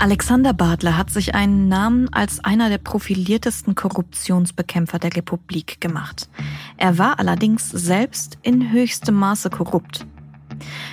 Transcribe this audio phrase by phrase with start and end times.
[0.00, 6.28] Alexander Bartler hat sich einen Namen als einer der profiliertesten Korruptionsbekämpfer der Republik gemacht.
[6.76, 10.06] Er war allerdings selbst in höchstem Maße korrupt.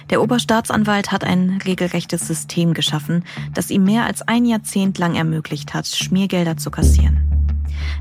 [0.09, 3.23] Der Oberstaatsanwalt hat ein regelrechtes System geschaffen,
[3.53, 7.19] das ihm mehr als ein Jahrzehnt lang ermöglicht hat, Schmiergelder zu kassieren.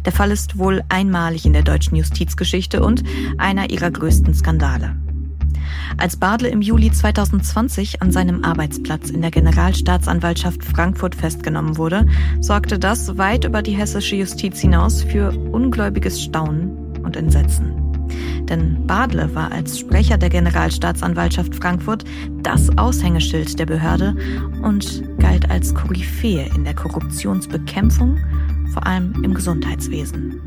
[0.07, 3.03] Der Fall ist wohl einmalig in der deutschen Justizgeschichte und
[3.37, 4.97] einer ihrer größten Skandale.
[5.97, 12.07] Als Badle im Juli 2020 an seinem Arbeitsplatz in der Generalstaatsanwaltschaft Frankfurt festgenommen wurde,
[12.41, 17.85] sorgte das weit über die hessische Justiz hinaus für ungläubiges Staunen und Entsetzen.
[18.49, 22.05] Denn Badle war als Sprecher der Generalstaatsanwaltschaft Frankfurt
[22.43, 24.15] das Aushängeschild der Behörde
[24.63, 28.19] und galt als Koryphäe in der Korruptionsbekämpfung,
[28.73, 30.41] vor allem im Gesundheitswesen.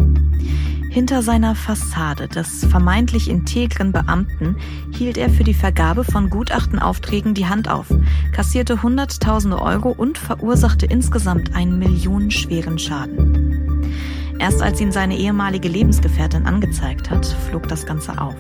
[0.89, 4.55] Hinter seiner Fassade des vermeintlich integren Beamten
[4.91, 7.87] hielt er für die Vergabe von Gutachtenaufträgen die Hand auf,
[8.31, 13.93] kassierte Hunderttausende Euro und verursachte insgesamt einen millionenschweren Schaden.
[14.39, 18.35] Erst als ihn seine ehemalige Lebensgefährtin angezeigt hat, flog das Ganze auf.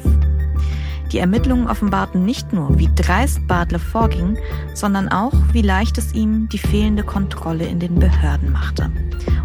[1.11, 4.37] Die Ermittlungen offenbarten nicht nur, wie dreist Bartle vorging,
[4.73, 8.91] sondern auch, wie leicht es ihm die fehlende Kontrolle in den Behörden machte.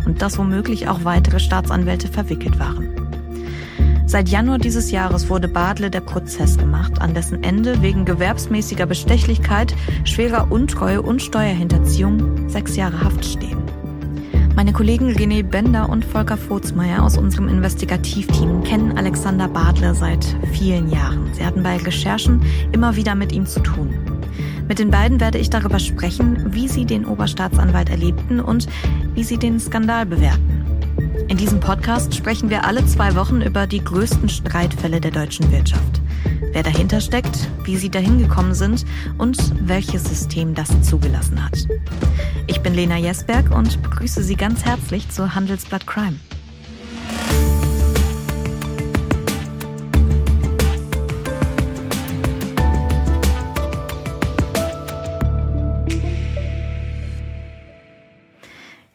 [0.05, 3.02] Und dass womöglich auch weitere Staatsanwälte verwickelt waren.
[4.13, 9.75] Seit Januar dieses Jahres wurde Badle der Prozess gemacht, an dessen Ende wegen gewerbsmäßiger Bestechlichkeit,
[10.05, 13.57] schwerer Untreue und Steuerhinterziehung sechs Jahre Haft stehen.
[14.55, 20.91] Meine Kollegen René Bender und Volker Vogtsmeier aus unserem Investigativteam kennen Alexander Badle seit vielen
[20.91, 21.33] Jahren.
[21.33, 23.95] Sie hatten bei Recherchen immer wieder mit ihm zu tun.
[24.69, 28.69] Mit den beiden werde ich darüber sprechen, wie sie den Oberstaatsanwalt erlebten und
[29.15, 30.62] wie sie den Skandal bewerten.
[31.33, 36.03] In diesem Podcast sprechen wir alle zwei Wochen über die größten Streitfälle der deutschen Wirtschaft.
[36.53, 38.85] Wer dahinter steckt, wie sie dahin gekommen sind
[39.17, 41.67] und welches System das zugelassen hat.
[42.49, 46.19] Ich bin Lena Jesberg und begrüße Sie ganz herzlich zu Handelsblatt Crime.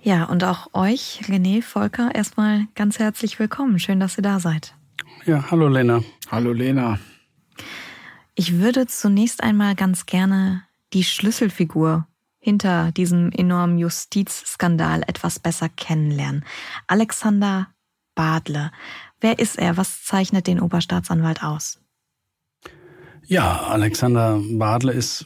[0.08, 3.78] Ja, und auch euch, René, Volker, erstmal ganz herzlich willkommen.
[3.78, 4.74] Schön, dass ihr da seid.
[5.26, 6.02] Ja, hallo Lena.
[6.32, 6.98] Hallo Lena.
[8.34, 10.64] Ich würde zunächst einmal ganz gerne
[10.94, 12.08] die Schlüsselfigur
[12.40, 16.46] hinter diesem enormen Justizskandal etwas besser kennenlernen.
[16.88, 17.68] Alexander
[18.16, 18.72] Badle.
[19.20, 19.76] Wer ist er?
[19.76, 21.82] Was zeichnet den Oberstaatsanwalt aus?
[23.26, 25.26] Ja, Alexander Badle ist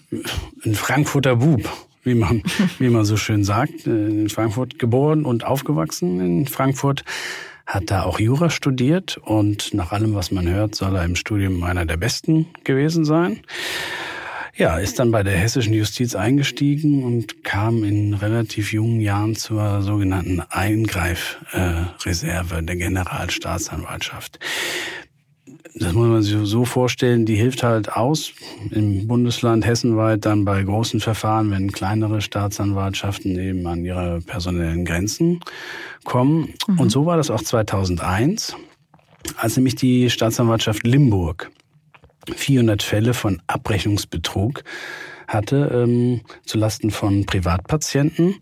[0.66, 1.70] ein Frankfurter Bub
[2.04, 2.42] wie man,
[2.80, 7.04] wie man so schön sagt, äh, in Frankfurt geboren und aufgewachsen in Frankfurt,
[7.66, 11.64] hat da auch Jura studiert und nach allem, was man hört, soll er im Studium
[11.64, 13.42] einer der Besten gewesen sein.
[14.54, 19.82] Ja, ist dann bei der hessischen Justiz eingestiegen und kam in relativ jungen Jahren zur
[19.82, 24.40] sogenannten Eingreifreserve der Generalstaatsanwaltschaft
[25.76, 28.34] das muss man sich so vorstellen, die hilft halt aus
[28.72, 35.40] im Bundesland hessenweit dann bei großen Verfahren, wenn kleinere Staatsanwaltschaften eben an ihre personellen Grenzen
[36.04, 36.54] kommen.
[36.68, 36.80] Mhm.
[36.80, 38.56] Und so war das auch 2001,
[39.38, 41.52] als nämlich die Staatsanwaltschaft Limburg
[42.36, 44.64] 400 Fälle von Abrechnungsbetrug
[45.28, 48.36] hatte ähm, zulasten von Privatpatienten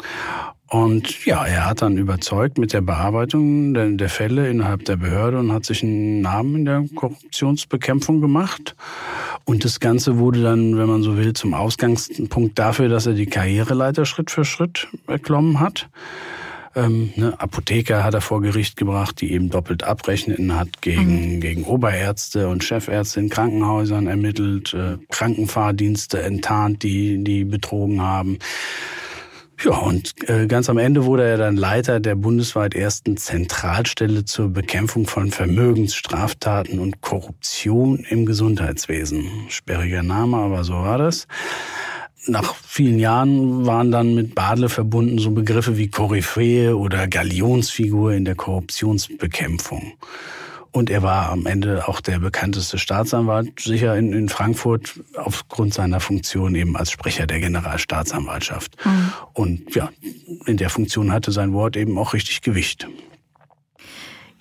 [0.70, 5.40] und ja, er hat dann überzeugt mit der Bearbeitung der, der, Fälle innerhalb der Behörde
[5.40, 8.76] und hat sich einen Namen in der Korruptionsbekämpfung gemacht.
[9.46, 13.26] Und das Ganze wurde dann, wenn man so will, zum Ausgangspunkt dafür, dass er die
[13.26, 15.90] Karriereleiter Schritt für Schritt erklommen hat.
[16.76, 21.42] Ähm, ne, Apotheker hat er vor Gericht gebracht, die eben doppelt abrechnen hat, gegen, mhm.
[21.42, 28.38] gegen Oberärzte und Chefärzte in Krankenhäusern ermittelt, äh, Krankenfahrdienste enttarnt, die, die betrogen haben.
[29.62, 34.50] Ja, und äh, ganz am Ende wurde er dann Leiter der bundesweit ersten Zentralstelle zur
[34.50, 39.26] Bekämpfung von Vermögensstraftaten und Korruption im Gesundheitswesen.
[39.50, 41.28] Sperriger Name, aber so war das.
[42.26, 48.24] Nach vielen Jahren waren dann mit Badle verbunden so Begriffe wie Koryphäe oder Galionsfigur in
[48.24, 49.94] der Korruptionsbekämpfung.
[50.72, 56.00] Und er war am Ende auch der bekannteste Staatsanwalt, sicher in, in Frankfurt, aufgrund seiner
[56.00, 58.78] Funktion eben als Sprecher der Generalstaatsanwaltschaft.
[58.86, 59.14] Mhm.
[59.34, 59.90] Und ja,
[60.46, 62.88] in der Funktion hatte sein Wort eben auch richtig Gewicht.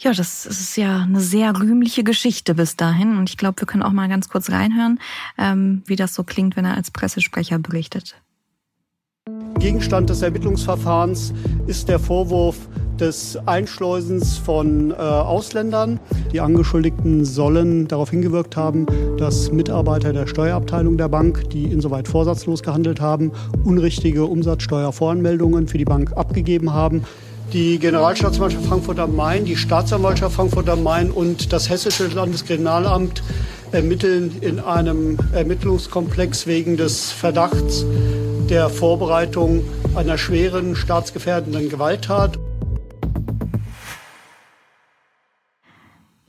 [0.00, 3.16] Ja, das ist ja eine sehr rühmliche Geschichte bis dahin.
[3.16, 5.00] Und ich glaube, wir können auch mal ganz kurz reinhören,
[5.38, 8.14] ähm, wie das so klingt, wenn er als Pressesprecher berichtet.
[9.58, 11.32] Gegenstand des Ermittlungsverfahrens
[11.66, 12.56] ist der Vorwurf
[13.00, 16.00] des Einschleusens von äh, Ausländern.
[16.32, 18.86] Die Angeschuldigten sollen darauf hingewirkt haben,
[19.18, 23.32] dass Mitarbeiter der Steuerabteilung der Bank, die insoweit vorsatzlos gehandelt haben,
[23.64, 27.04] unrichtige Umsatzsteuervoranmeldungen für die Bank abgegeben haben.
[27.52, 33.22] Die Generalstaatsanwaltschaft Frankfurt am Main, die Staatsanwaltschaft Frankfurt am Main und das Hessische Landeskriminalamt
[33.72, 37.86] ermitteln in einem Ermittlungskomplex wegen des Verdachts
[38.50, 39.62] der Vorbereitung
[39.94, 42.38] einer schweren staatsgefährdenden Gewalttat.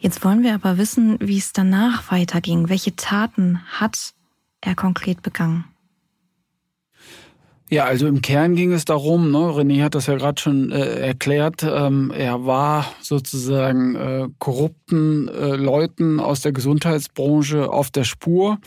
[0.01, 2.69] Jetzt wollen wir aber wissen, wie es danach weiterging.
[2.69, 4.13] Welche Taten hat
[4.61, 5.65] er konkret begangen?
[7.71, 11.01] Ja, also im Kern ging es darum, ne, René hat das ja gerade schon äh,
[11.01, 18.57] erklärt, ähm, er war sozusagen äh, korrupten äh, Leuten aus der Gesundheitsbranche auf der Spur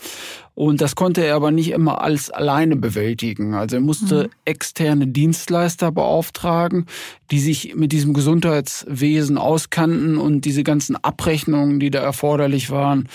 [0.55, 3.55] und das konnte er aber nicht immer alles alleine bewältigen.
[3.55, 4.29] Also er musste mhm.
[4.45, 6.85] externe Dienstleister beauftragen,
[7.31, 13.09] die sich mit diesem Gesundheitswesen auskannten und diese ganzen Abrechnungen, die da erforderlich waren,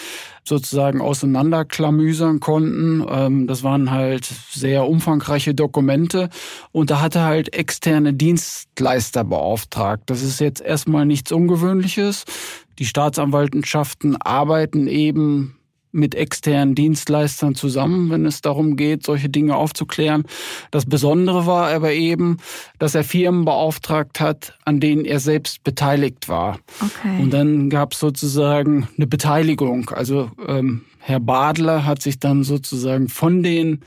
[0.49, 3.05] sozusagen auseinanderklamüsern konnten.
[3.09, 6.31] Ähm, das waren halt sehr umfangreiche Dokumente
[6.73, 10.05] und da hat er halt externe Dienstleister beauftragt.
[10.07, 12.25] Das ist jetzt erstmal nichts Ungewöhnliches.
[12.79, 15.58] Die Staatsanwaltschaften arbeiten eben
[15.93, 20.25] mit externen Dienstleistern zusammen, wenn es darum geht, solche Dinge aufzuklären.
[20.71, 22.39] Das Besondere war aber eben,
[22.79, 26.59] dass er Firmen beauftragt hat, an denen er selbst beteiligt war.
[26.81, 27.23] Okay.
[27.23, 29.91] Und dann gab es sozusagen eine Beteiligung.
[29.91, 33.81] Also ähm, Herr Badler hat sich dann sozusagen von den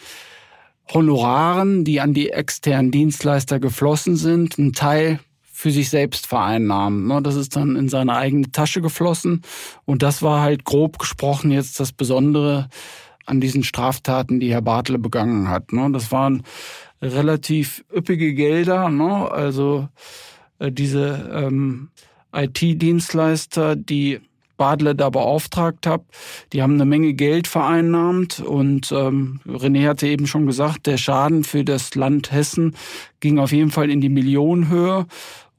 [0.93, 5.19] Honoraren, die an die externen Dienstleister geflossen sind, einen Teil
[5.61, 7.05] für sich selbst vereinnahmen.
[7.05, 7.21] Ne?
[7.21, 9.43] Das ist dann in seine eigene Tasche geflossen.
[9.85, 12.67] Und das war halt grob gesprochen jetzt das Besondere
[13.27, 15.71] an diesen Straftaten, die Herr Bartle begangen hat.
[15.71, 15.91] Ne?
[15.91, 16.41] Das waren
[16.99, 18.89] relativ üppige Gelder.
[18.89, 19.29] Ne?
[19.29, 19.87] Also
[20.57, 21.89] äh, diese ähm,
[22.33, 24.19] IT-Dienstleister, die
[24.61, 26.03] Badle da beauftragt habe.
[26.53, 31.43] Die haben eine Menge Geld vereinnahmt und ähm, René hatte eben schon gesagt, der Schaden
[31.43, 32.75] für das Land Hessen
[33.21, 35.07] ging auf jeden Fall in die Millionenhöhe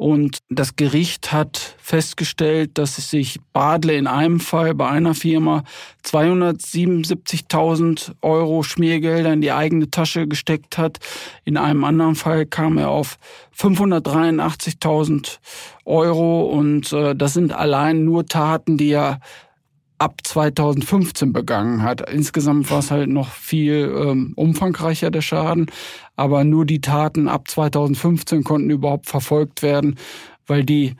[0.03, 5.63] und das Gericht hat festgestellt, dass sich Badle in einem Fall bei einer Firma
[6.05, 10.99] 277.000 Euro Schmiergelder in die eigene Tasche gesteckt hat.
[11.45, 13.17] In einem anderen Fall kam er auf
[13.57, 15.39] 583.000
[15.85, 16.47] Euro.
[16.47, 19.21] Und äh, das sind allein nur Taten, die er
[20.03, 22.11] ab 2015 begangen hat.
[22.11, 25.67] Insgesamt war es halt noch viel ähm, umfangreicher der Schaden,
[26.17, 29.97] aber nur die Taten ab 2015 konnten überhaupt verfolgt werden,
[30.45, 30.97] weil die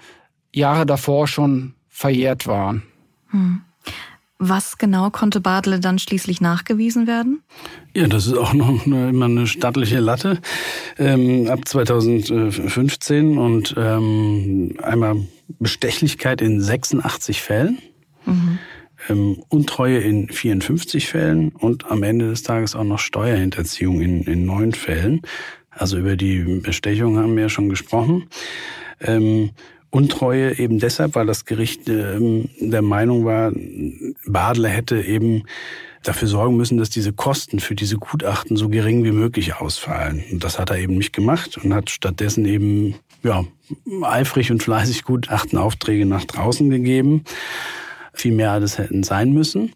[0.55, 2.85] Jahre davor schon verjährt waren.
[3.31, 3.63] Hm.
[4.39, 7.43] Was genau konnte Badle dann schließlich nachgewiesen werden?
[7.95, 10.41] Ja, das ist auch noch eine, immer eine stattliche Latte.
[10.97, 15.27] Ähm, ab 2015 und ähm, einmal
[15.59, 17.79] Bestechlichkeit in 86 Fällen.
[18.27, 18.61] Mhm
[19.09, 24.45] ähm, Untreue in 54 Fällen und am Ende des Tages auch noch Steuerhinterziehung in, in
[24.45, 25.23] neun Fällen.
[25.71, 28.29] Also über die Bestechung haben wir ja schon gesprochen.
[29.01, 29.51] Ähm,
[29.91, 33.53] Untreue eben deshalb, weil das Gericht ähm, der Meinung war,
[34.27, 35.43] Badler hätte eben
[36.03, 40.25] dafür sorgen müssen, dass diese Kosten für diese Gutachten so gering wie möglich ausfallen.
[40.33, 43.45] Und das hat er eben nicht gemacht und hat stattdessen eben ja,
[44.03, 47.25] eifrig und fleißig Gutachtenaufträge nach draußen gegeben
[48.13, 49.73] viel mehr als hätten sein müssen.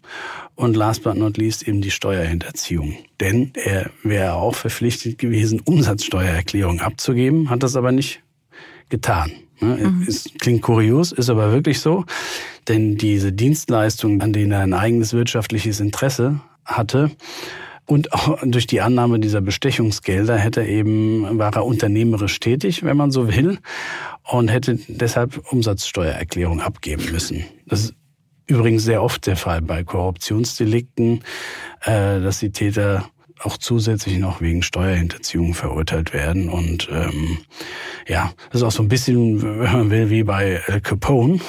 [0.55, 2.95] Und last but not least eben die Steuerhinterziehung.
[3.19, 8.23] Denn er wäre auch verpflichtet gewesen, Umsatzsteuererklärung abzugeben, hat das aber nicht
[8.89, 9.31] getan.
[9.59, 9.77] Ne?
[9.77, 10.07] Mhm.
[10.39, 12.05] Klingt kurios, ist aber wirklich so.
[12.67, 17.11] Denn diese Dienstleistungen, an denen er ein eigenes wirtschaftliches Interesse hatte,
[17.87, 22.97] und auch durch die Annahme dieser Bestechungsgelder hätte er eben, war er unternehmerisch tätig, wenn
[22.97, 23.59] man so will,
[24.23, 27.45] und hätte deshalb Umsatzsteuererklärung abgeben müssen.
[27.65, 27.93] Das
[28.47, 31.23] übrigens sehr oft der Fall bei Korruptionsdelikten,
[31.83, 33.09] äh, dass die Täter
[33.43, 36.49] auch zusätzlich noch wegen Steuerhinterziehung verurteilt werden.
[36.49, 37.37] Und ähm,
[38.07, 41.39] ja, das ist auch so ein bisschen, wenn man will, wie bei Al Capone.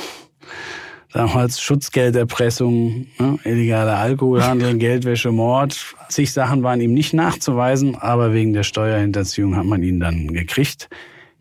[1.12, 5.94] Damals Schutzgelderpressung, ne, illegaler Alkoholhandel, Geldwäsche, Mord.
[6.10, 10.90] Zig Sachen waren ihm nicht nachzuweisen, aber wegen der Steuerhinterziehung hat man ihn dann gekriegt.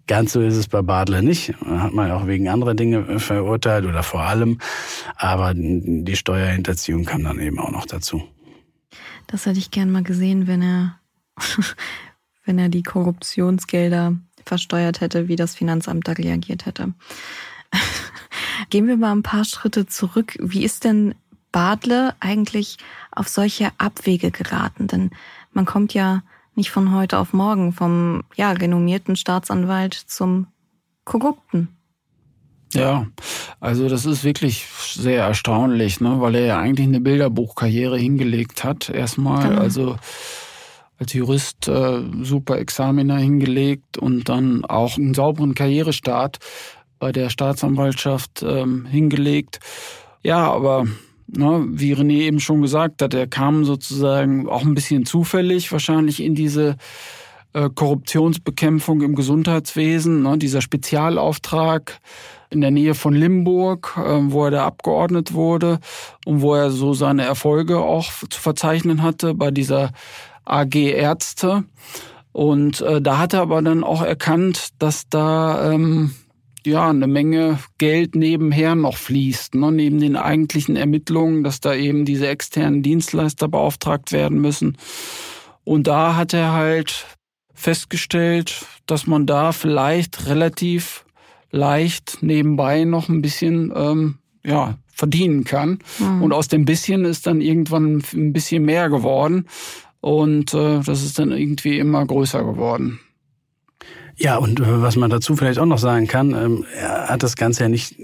[0.08, 1.54] Ganz so ist es bei Badler nicht.
[1.66, 4.60] Hat man auch wegen anderer Dinge verurteilt oder vor allem.
[5.18, 8.24] Aber die Steuerhinterziehung kam dann eben auch noch dazu.
[9.28, 11.00] Das hätte ich gern mal gesehen, wenn er,
[12.46, 16.94] wenn er die Korruptionsgelder versteuert hätte, wie das Finanzamt da reagiert hätte.
[18.70, 20.38] Gehen wir mal ein paar Schritte zurück.
[20.40, 21.16] Wie ist denn
[21.52, 22.78] Badle eigentlich
[23.12, 24.88] auf solche Abwege geraten?
[24.88, 25.12] Denn
[25.52, 26.24] man kommt ja
[26.58, 30.48] nicht von heute auf morgen vom ja, renommierten Staatsanwalt zum
[31.06, 31.70] Korrupten.
[32.74, 33.08] Ja,
[33.62, 36.20] also das ist wirklich sehr erstaunlich, ne?
[36.20, 38.90] weil er ja eigentlich eine Bilderbuchkarriere hingelegt hat.
[38.90, 39.62] Erstmal, genau.
[39.62, 39.96] also
[41.00, 46.40] als Jurist äh, super Examiner hingelegt und dann auch einen sauberen Karrierestart
[47.00, 49.60] bei der Staatsanwaltschaft ähm, hingelegt.
[50.24, 50.88] Ja, aber
[51.28, 56.24] ne, wie René eben schon gesagt hat, er kam sozusagen auch ein bisschen zufällig wahrscheinlich
[56.24, 56.78] in diese
[57.54, 62.00] äh, Korruptionsbekämpfung im Gesundheitswesen, ne, dieser Spezialauftrag
[62.50, 65.80] in der Nähe von Limburg, äh, wo er da abgeordnet wurde
[66.26, 69.92] und wo er so seine Erfolge auch zu verzeichnen hatte bei dieser
[70.46, 71.64] AG Ärzte.
[72.32, 76.14] Und äh, da hat er aber dann auch erkannt, dass da ähm,
[76.68, 82.06] ja eine Menge Geld nebenher noch fließt, ne, neben den eigentlichen Ermittlungen, dass da eben
[82.06, 84.78] diese externen Dienstleister beauftragt werden müssen.
[85.64, 87.06] Und da hat er halt
[87.54, 91.06] festgestellt, dass man da vielleicht relativ
[91.52, 95.80] leicht nebenbei noch ein bisschen ähm, ja, verdienen kann.
[96.00, 96.22] Mhm.
[96.22, 99.46] Und aus dem bisschen ist dann irgendwann ein bisschen mehr geworden.
[100.00, 103.00] Und äh, das ist dann irgendwie immer größer geworden.
[104.18, 107.36] Ja, und äh, was man dazu vielleicht auch noch sagen kann, ähm, er hat das
[107.36, 107.96] Ganze ja nicht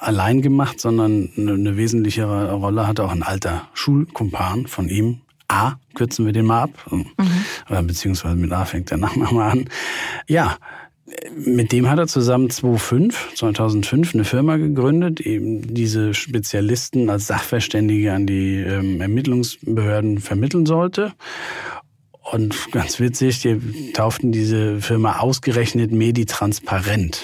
[0.00, 5.20] allein gemacht, sondern eine wesentlichere Rolle hatte auch ein alter Schulkumpan von ihm.
[5.48, 7.86] A, kürzen wir den mal ab, mhm.
[7.86, 9.64] beziehungsweise mit A fängt der Name mal an.
[10.28, 10.58] Ja,
[11.36, 18.12] mit dem hat er zusammen 2005, 2005 eine Firma gegründet, eben diese Spezialisten als Sachverständige
[18.12, 21.12] an die ähm, Ermittlungsbehörden vermitteln sollte.
[22.30, 27.22] Und ganz witzig, die tauften diese Firma ausgerechnet Medi-Transparent.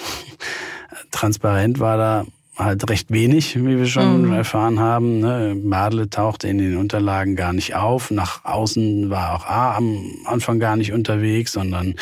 [1.11, 4.32] Transparent war da halt recht wenig, wie wir schon mhm.
[4.32, 5.20] erfahren haben.
[5.20, 5.56] Ne?
[5.62, 8.11] Madle tauchte in den Unterlagen gar nicht auf.
[8.11, 11.96] Nach außen war auch A am Anfang gar nicht unterwegs, sondern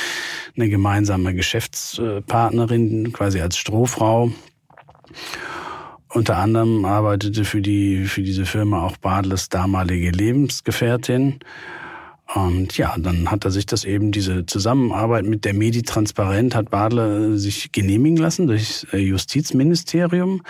[0.55, 4.31] eine gemeinsame Geschäftspartnerin, quasi als Strohfrau.
[6.09, 11.41] Unter anderem arbeitete für die für diese Firma auch Badles damalige Lebensgefährtin.
[12.35, 16.71] Und ja, dann hat er sich das eben, diese Zusammenarbeit mit der Medi Transparent, hat
[16.71, 20.43] Badler sich genehmigen lassen durch das Justizministerium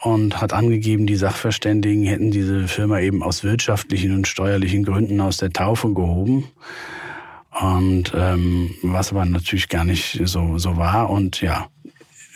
[0.00, 5.38] und hat angegeben, die Sachverständigen hätten diese Firma eben aus wirtschaftlichen und steuerlichen Gründen aus
[5.38, 6.44] der Taufe gehoben.
[7.60, 11.10] Und ähm, was aber natürlich gar nicht so, so war.
[11.10, 11.66] Und ja,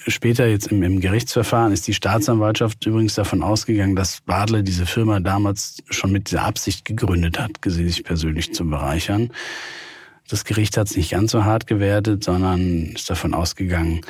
[0.06, 5.20] später jetzt im, im Gerichtsverfahren ist die Staatsanwaltschaft übrigens davon ausgegangen, dass Badler diese Firma
[5.20, 9.30] damals schon mit dieser Absicht gegründet hat, sich persönlich zu bereichern.
[10.28, 14.00] Das Gericht hat es nicht ganz so hart gewertet, sondern ist davon ausgegangen,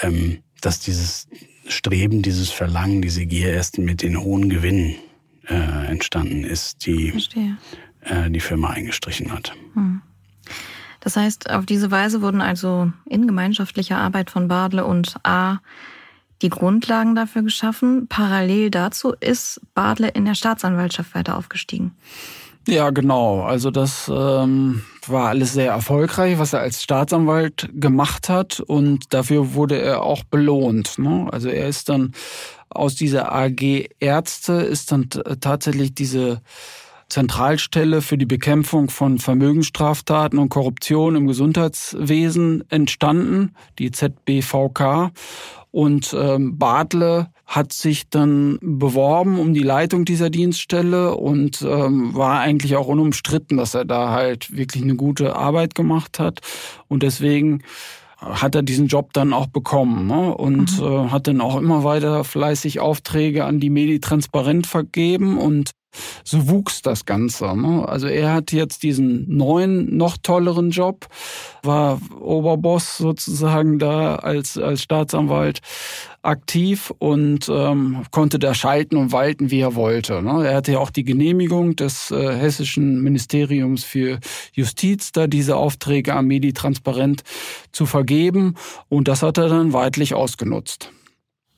[0.00, 1.28] ähm, dass dieses
[1.66, 4.96] Streben, dieses Verlangen, diese Gier erst mit den hohen Gewinnen
[5.46, 7.12] äh, entstanden ist, die
[8.02, 9.52] äh, die Firma eingestrichen hat.
[9.74, 10.02] Hm.
[11.00, 15.58] Das heißt, auf diese Weise wurden also in gemeinschaftlicher Arbeit von Badle und A
[16.42, 18.06] die Grundlagen dafür geschaffen.
[18.08, 21.92] Parallel dazu ist Badle in der Staatsanwaltschaft weiter aufgestiegen.
[22.66, 23.42] Ja, genau.
[23.42, 29.54] Also das ähm, war alles sehr erfolgreich, was er als Staatsanwalt gemacht hat und dafür
[29.54, 30.98] wurde er auch belohnt.
[30.98, 31.26] Ne?
[31.32, 32.12] Also er ist dann
[32.68, 35.08] aus dieser AG Ärzte ist dann
[35.40, 36.42] tatsächlich diese
[37.08, 45.10] Zentralstelle für die Bekämpfung von Vermögensstraftaten und Korruption im Gesundheitswesen entstanden, die ZBVK.
[45.70, 52.40] Und ähm, Bartle hat sich dann beworben um die Leitung dieser Dienststelle und ähm, war
[52.40, 56.40] eigentlich auch unumstritten, dass er da halt wirklich eine gute Arbeit gemacht hat.
[56.88, 57.62] Und deswegen
[58.18, 60.34] hat er diesen Job dann auch bekommen ne?
[60.34, 60.86] und mhm.
[60.86, 65.70] äh, hat dann auch immer weiter fleißig Aufträge an die Medi Transparent vergeben und
[66.24, 67.56] so wuchs das Ganze.
[67.56, 67.88] Ne?
[67.88, 71.06] Also er hat jetzt diesen neuen, noch tolleren Job,
[71.62, 75.60] war Oberboss sozusagen da als, als Staatsanwalt
[76.22, 80.22] aktiv und ähm, konnte da schalten und walten, wie er wollte.
[80.22, 80.46] Ne?
[80.46, 84.18] Er hatte ja auch die Genehmigung des äh, hessischen Ministeriums für
[84.52, 87.22] Justiz, da diese Aufträge am Medi transparent
[87.72, 88.54] zu vergeben
[88.88, 90.90] und das hat er dann weitlich ausgenutzt.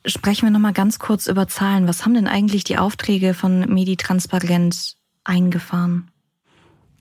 [0.06, 1.86] Sprechen wir noch mal ganz kurz über Zahlen.
[1.86, 6.10] Was haben denn eigentlich die Aufträge von Medi Transparent eingefahren?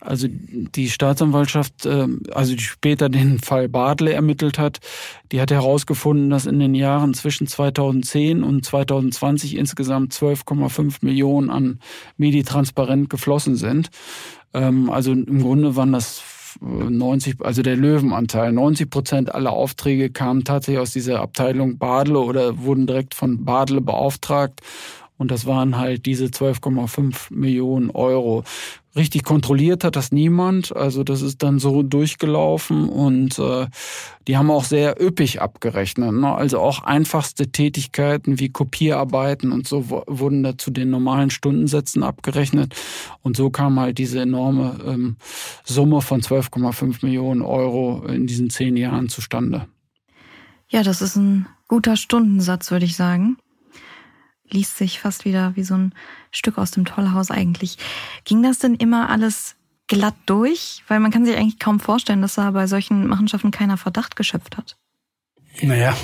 [0.01, 4.79] Also die Staatsanwaltschaft, ähm, also die später den Fall Badle ermittelt hat,
[5.31, 11.79] die hat herausgefunden, dass in den Jahren zwischen 2010 und 2020 insgesamt 12,5 Millionen an
[12.15, 13.89] Medi Transparent geflossen sind.
[14.53, 16.21] Ähm, also im Grunde waren das
[16.61, 22.59] 90, also der Löwenanteil, 90 Prozent aller Aufträge kamen tatsächlich aus dieser Abteilung Badle oder
[22.59, 24.61] wurden direkt von Badle beauftragt.
[25.17, 28.43] Und das waren halt diese 12,5 Millionen Euro.
[28.95, 30.75] Richtig kontrolliert hat das niemand.
[30.75, 33.67] Also das ist dann so durchgelaufen und äh,
[34.27, 36.11] die haben auch sehr üppig abgerechnet.
[36.11, 36.33] Ne?
[36.33, 42.73] Also auch einfachste Tätigkeiten wie Kopierarbeiten und so wurden da zu den normalen Stundensätzen abgerechnet.
[43.21, 45.17] Und so kam halt diese enorme ähm,
[45.63, 49.67] Summe von 12,5 Millionen Euro in diesen zehn Jahren zustande.
[50.67, 53.37] Ja, das ist ein guter Stundensatz, würde ich sagen
[54.49, 55.93] liest sich fast wieder wie so ein
[56.31, 57.77] Stück aus dem Tollhaus eigentlich.
[58.25, 59.55] Ging das denn immer alles
[59.87, 60.83] glatt durch?
[60.87, 64.57] Weil man kann sich eigentlich kaum vorstellen, dass da bei solchen Machenschaften keiner Verdacht geschöpft
[64.57, 64.77] hat.
[65.61, 65.95] Naja,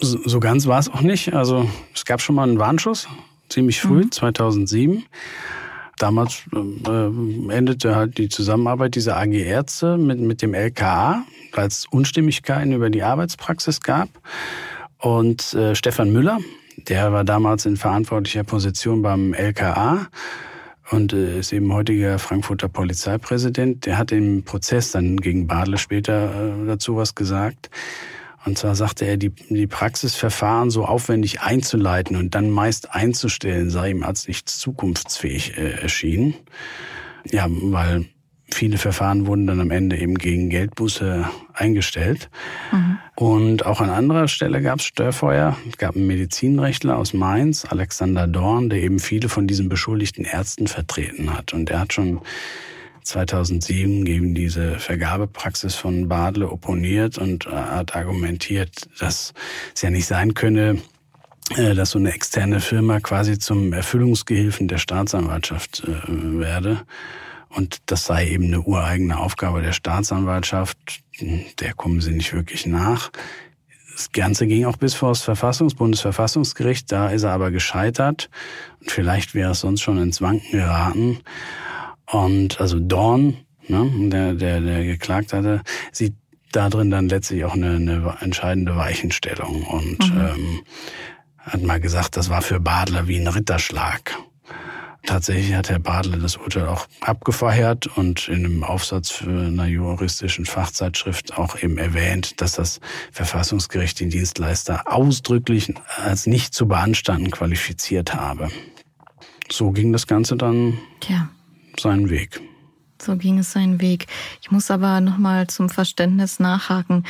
[0.00, 1.32] so ganz war es auch nicht.
[1.32, 3.08] Also es gab schon mal einen Warnschuss,
[3.48, 4.12] ziemlich früh, mhm.
[4.12, 5.04] 2007.
[5.98, 11.86] Damals äh, endete halt die Zusammenarbeit dieser AG Ärzte mit, mit dem LKA, weil es
[11.90, 14.08] Unstimmigkeiten über die Arbeitspraxis gab.
[14.98, 16.38] Und äh, Stefan Müller,
[16.86, 20.08] der war damals in verantwortlicher Position beim LKA
[20.90, 23.86] und äh, ist eben heutiger Frankfurter Polizeipräsident.
[23.86, 27.70] Der hat im Prozess dann gegen Badle später äh, dazu was gesagt.
[28.44, 33.90] Und zwar sagte er, die, die Praxisverfahren so aufwendig einzuleiten und dann meist einzustellen, sei
[33.90, 36.34] ihm als nicht zukunftsfähig äh, erschienen.
[37.30, 38.06] Ja, weil
[38.50, 42.30] viele Verfahren wurden dann am Ende eben gegen Geldbuße eingestellt.
[42.72, 42.98] Mhm.
[43.16, 45.56] Und auch an anderer Stelle gab es Störfeuer.
[45.68, 50.66] Es gab einen Medizinrechtler aus Mainz, Alexander Dorn, der eben viele von diesen beschuldigten Ärzten
[50.66, 51.52] vertreten hat.
[51.52, 52.20] Und er hat schon
[53.08, 59.32] 2007 gegen diese Vergabepraxis von Badle opponiert und äh, hat argumentiert, dass
[59.74, 60.78] es ja nicht sein könne,
[61.56, 66.82] äh, dass so eine externe Firma quasi zum Erfüllungsgehilfen der Staatsanwaltschaft äh, werde.
[67.48, 70.76] Und das sei eben eine ureigene Aufgabe der Staatsanwaltschaft.
[71.60, 73.10] Der kommen sie nicht wirklich nach.
[73.92, 76.92] Das Ganze ging auch bis vor das Verfassungs Bundesverfassungsgericht.
[76.92, 78.30] Da ist er aber gescheitert.
[78.80, 81.20] Und vielleicht wäre es sonst schon ins Wanken geraten.
[82.06, 86.14] Und also Dorn, ne, der, der, der geklagt hatte, sieht
[86.52, 90.20] da drin dann letztlich auch eine, eine entscheidende Weichenstellung und mhm.
[90.20, 90.62] ähm,
[91.38, 94.16] hat mal gesagt, das war für Badler wie ein Ritterschlag.
[95.08, 100.44] Tatsächlich hat Herr Badle das Urteil auch abgefeiert und in einem Aufsatz für einer juristischen
[100.44, 102.78] Fachzeitschrift auch eben erwähnt, dass das
[103.10, 108.50] Verfassungsgericht den Dienstleister ausdrücklich als nicht zu beanstanden qualifiziert habe.
[109.50, 111.30] So ging das Ganze dann Tja.
[111.80, 112.42] seinen Weg.
[113.00, 114.08] So ging es seinen Weg.
[114.42, 117.04] Ich muss aber nochmal zum Verständnis nachhaken.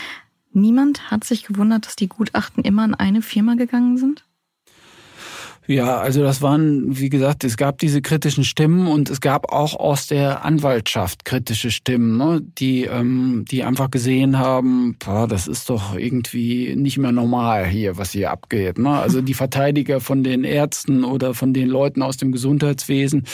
[0.53, 4.25] Niemand hat sich gewundert, dass die Gutachten immer an eine Firma gegangen sind?
[5.70, 9.74] Ja, also das waren, wie gesagt, es gab diese kritischen Stimmen und es gab auch
[9.74, 15.68] aus der Anwaltschaft kritische Stimmen, ne, die, ähm, die einfach gesehen haben, boah, das ist
[15.68, 18.78] doch irgendwie nicht mehr normal hier, was hier abgeht.
[18.78, 18.88] Ne?
[18.88, 23.24] Also die Verteidiger von den Ärzten oder von den Leuten aus dem Gesundheitswesen,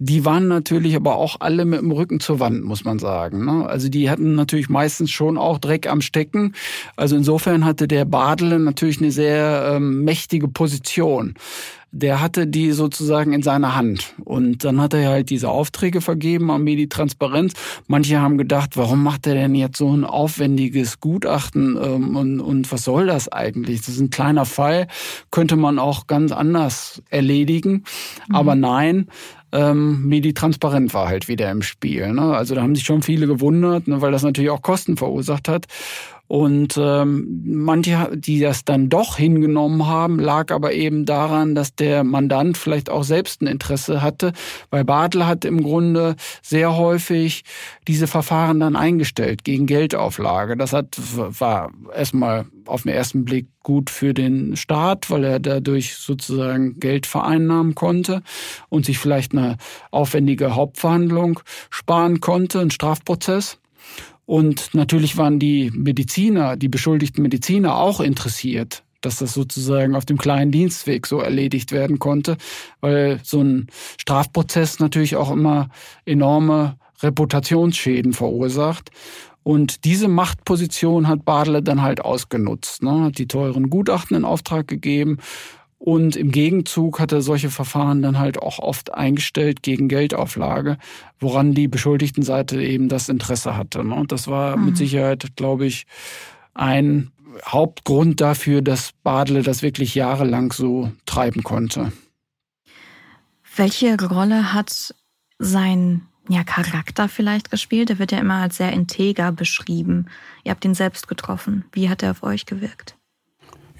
[0.00, 3.44] die waren natürlich aber auch alle mit dem Rücken zur Wand, muss man sagen.
[3.44, 3.64] Ne?
[3.64, 6.56] Also die hatten natürlich meistens schon auch Dreck am Stecken.
[6.96, 11.34] Also insofern hatte der Badele natürlich eine sehr ähm, mächtige Position
[11.90, 14.14] der hatte die sozusagen in seiner Hand.
[14.24, 17.54] Und dann hat er halt diese Aufträge vergeben an Meditransparenz.
[17.86, 22.70] Manche haben gedacht, warum macht er denn jetzt so ein aufwendiges Gutachten ähm, und, und
[22.72, 23.80] was soll das eigentlich?
[23.80, 24.88] Das ist ein kleiner Fall,
[25.30, 27.84] könnte man auch ganz anders erledigen.
[28.28, 28.34] Mhm.
[28.34, 29.08] Aber nein,
[29.52, 32.12] ähm, Medi-Transparent war halt wieder im Spiel.
[32.12, 32.36] Ne?
[32.36, 35.66] Also da haben sich schon viele gewundert, ne, weil das natürlich auch Kosten verursacht hat.
[36.28, 42.02] Und ähm, manche, die das dann doch hingenommen haben, lag aber eben daran, dass der
[42.02, 44.32] Mandant vielleicht auch selbst ein Interesse hatte,
[44.70, 47.44] weil Bartel hat im Grunde sehr häufig
[47.86, 50.56] diese Verfahren dann eingestellt gegen Geldauflage.
[50.56, 55.94] Das hat, war erstmal auf den ersten Blick gut für den Staat, weil er dadurch
[55.94, 58.22] sozusagen Geld vereinnahmen konnte
[58.68, 59.56] und sich vielleicht eine
[59.90, 63.58] aufwendige Hauptverhandlung sparen konnte, einen Strafprozess.
[64.26, 70.18] Und natürlich waren die Mediziner, die beschuldigten Mediziner auch interessiert, dass das sozusagen auf dem
[70.18, 72.36] kleinen Dienstweg so erledigt werden konnte,
[72.80, 75.68] weil so ein Strafprozess natürlich auch immer
[76.04, 78.90] enorme Reputationsschäden verursacht.
[79.44, 83.04] Und diese Machtposition hat Badle dann halt ausgenutzt, ne?
[83.04, 85.18] hat die teuren Gutachten in Auftrag gegeben
[85.78, 90.78] und im Gegenzug hat er solche Verfahren dann halt auch oft eingestellt gegen Geldauflage,
[91.18, 93.84] woran die Beschuldigtenseite eben das Interesse hatte.
[93.84, 93.94] Ne?
[93.94, 94.66] Und das war mhm.
[94.66, 95.86] mit Sicherheit, glaube ich,
[96.54, 97.12] ein
[97.44, 101.92] Hauptgrund dafür, dass Badle das wirklich jahrelang so treiben konnte.
[103.54, 104.94] Welche Rolle hat
[105.38, 107.90] sein ja, Charakter vielleicht gespielt?
[107.90, 110.06] Er wird ja immer als sehr integer beschrieben.
[110.44, 111.64] Ihr habt ihn selbst getroffen.
[111.72, 112.96] Wie hat er auf euch gewirkt?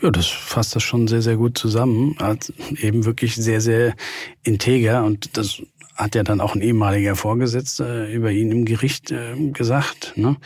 [0.03, 2.17] Ja, das fasst das schon sehr, sehr gut zusammen.
[2.19, 3.95] Als eben wirklich sehr, sehr
[4.43, 5.63] integer und das
[5.95, 10.13] hat ja dann auch ein ehemaliger Vorgesetzter über ihn im Gericht äh, gesagt.
[10.17, 10.37] Ne?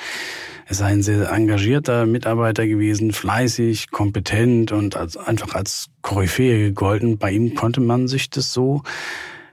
[0.66, 7.18] Er sei ein sehr engagierter Mitarbeiter gewesen, fleißig, kompetent und als, einfach als Koryphäe gegolten.
[7.18, 8.84] Bei ihm konnte man sich das so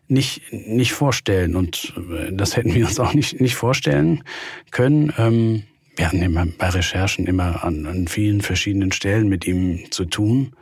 [0.07, 1.55] nicht, nicht vorstellen.
[1.55, 4.23] Und äh, das hätten wir uns auch nicht, nicht vorstellen
[4.69, 5.11] können.
[5.17, 5.63] Ähm,
[5.97, 10.53] wir hatten immer bei Recherchen immer an, an vielen verschiedenen Stellen mit ihm zu tun.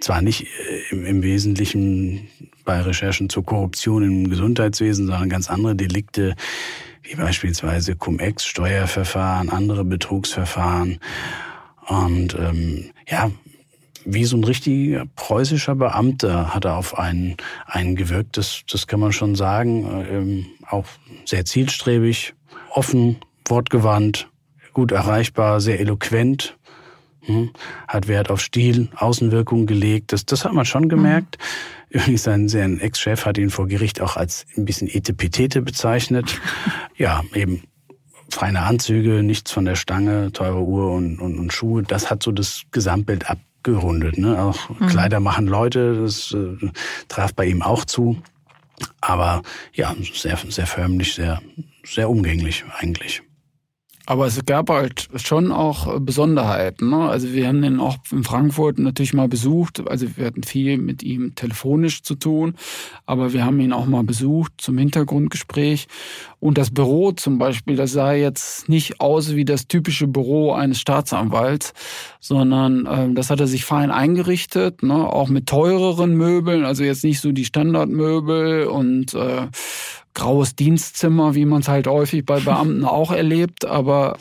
[0.00, 2.28] Zwar nicht äh, im, im Wesentlichen
[2.64, 6.34] bei Recherchen zur Korruption im Gesundheitswesen, sondern ganz andere Delikte,
[7.02, 10.98] wie beispielsweise Cum-Ex, Steuerverfahren, andere Betrugsverfahren.
[11.86, 13.30] Und ähm, ja,
[14.04, 18.36] wie so ein richtiger preußischer Beamter hat er auf einen, einen gewirkt.
[18.36, 20.06] Das, das kann man schon sagen.
[20.10, 20.86] Ähm, auch
[21.24, 22.34] sehr zielstrebig,
[22.70, 24.28] offen, wortgewandt,
[24.72, 26.56] gut erreichbar, sehr eloquent.
[27.22, 27.50] Hm,
[27.86, 30.12] hat Wert auf Stil, Außenwirkung gelegt.
[30.12, 31.36] Das, das hat man schon gemerkt.
[31.38, 31.98] Mhm.
[31.98, 36.40] Übrigens, sein, sein Ex-Chef hat ihn vor Gericht auch als ein bisschen Etepetete bezeichnet.
[36.96, 37.62] ja, eben
[38.30, 41.82] feine Anzüge, nichts von der Stange, teure Uhr und, und, und Schuhe.
[41.82, 44.16] Das hat so das Gesamtbild abgerundet.
[44.16, 44.40] Ne?
[44.40, 44.86] Auch mhm.
[44.86, 46.70] Kleider machen Leute, das äh,
[47.08, 48.22] traf bei ihm auch zu.
[49.00, 49.42] Aber
[49.74, 51.42] ja, sehr, sehr förmlich, sehr,
[51.84, 53.22] sehr umgänglich eigentlich.
[54.10, 56.90] Aber es gab halt schon auch Besonderheiten.
[56.90, 57.08] Ne?
[57.08, 59.88] Also wir haben den auch in Frankfurt natürlich mal besucht.
[59.88, 62.56] Also wir hatten viel mit ihm telefonisch zu tun,
[63.06, 65.86] aber wir haben ihn auch mal besucht zum Hintergrundgespräch.
[66.40, 70.80] Und das Büro zum Beispiel, das sah jetzt nicht aus wie das typische Büro eines
[70.80, 71.72] Staatsanwalts,
[72.18, 75.06] sondern äh, das hat er sich fein eingerichtet, ne?
[75.06, 79.46] auch mit teureren Möbeln, also jetzt nicht so die Standardmöbel und äh,
[80.14, 83.64] graues Dienstzimmer, wie man es halt häufig bei Beamten auch erlebt.
[83.64, 84.16] Aber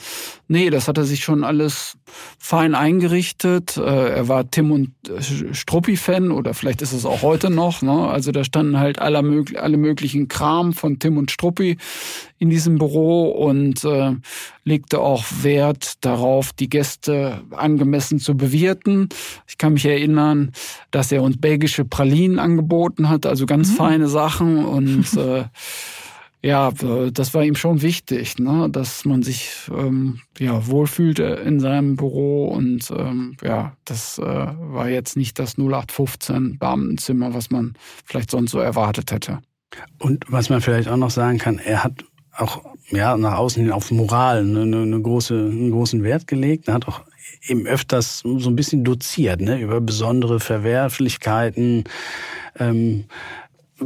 [0.48, 1.98] nee, das hat er sich schon alles
[2.38, 3.78] fein eingerichtet.
[3.78, 7.82] Äh, er war Tim und äh, Struppi-Fan oder vielleicht ist es auch heute noch.
[7.82, 8.08] Ne?
[8.08, 11.78] Also da standen halt alle, alle möglichen Kram von Tim und Struppi
[12.38, 14.16] in diesem Büro und äh,
[14.70, 19.10] legte auch Wert darauf, die Gäste angemessen zu bewirten.
[19.48, 20.52] Ich kann mich erinnern,
[20.92, 23.76] dass er uns belgische Pralinen angeboten hat, also ganz mhm.
[23.76, 25.46] feine Sachen und äh,
[26.42, 26.72] ja,
[27.12, 28.70] das war ihm schon wichtig, ne?
[28.72, 34.88] dass man sich ähm, ja, wohlfühlte in seinem Büro und ähm, ja, das äh, war
[34.88, 37.74] jetzt nicht das 0815 Beamtenzimmer, was man
[38.06, 39.40] vielleicht sonst so erwartet hätte.
[40.00, 42.06] Und was man vielleicht auch noch sagen kann, er hat
[42.40, 46.68] auch ja, nach außen hin auf Moral eine, eine große, einen großen Wert gelegt.
[46.68, 47.02] Er hat auch
[47.48, 51.84] eben öfters so ein bisschen doziert ne, über besondere Verwerflichkeiten.
[52.58, 53.06] Ähm,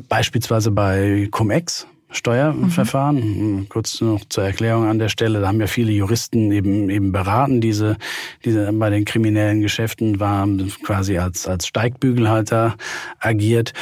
[0.10, 3.16] beispielsweise bei Cum-Ex, Steuerverfahren.
[3.16, 3.70] Mhm.
[3.70, 5.42] Kurz noch zur Erklärung an der Stelle.
[5.42, 7.98] Da haben ja viele Juristen eben, eben beraten, diese,
[8.46, 12.76] diese bei den kriminellen Geschäften waren quasi als, als Steigbügelhalter
[13.20, 13.74] agiert.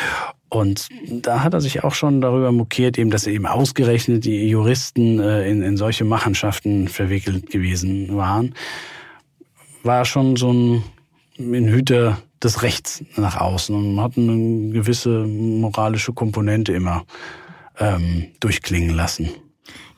[0.53, 5.17] Und da hat er sich auch schon darüber mokiert, eben, dass eben ausgerechnet die Juristen
[5.19, 8.53] äh, in, in solche Machenschaften verwickelt gewesen waren.
[9.83, 10.83] War schon so ein,
[11.39, 17.05] ein Hüter des Rechts nach außen und hat eine gewisse moralische Komponente immer
[17.79, 19.29] ähm, durchklingen lassen.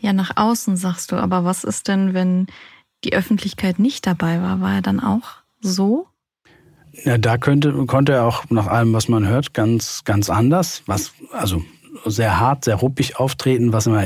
[0.02, 2.46] Ja, nach außen sagst du, aber was ist denn, wenn
[3.04, 4.62] die Öffentlichkeit nicht dabei war?
[4.62, 6.06] War er dann auch so?
[7.03, 11.13] Ja, da könnte, konnte er auch nach allem, was man hört, ganz, ganz anders, was,
[11.32, 11.63] also
[12.06, 14.06] sehr hart, sehr ruppig auftreten, was immer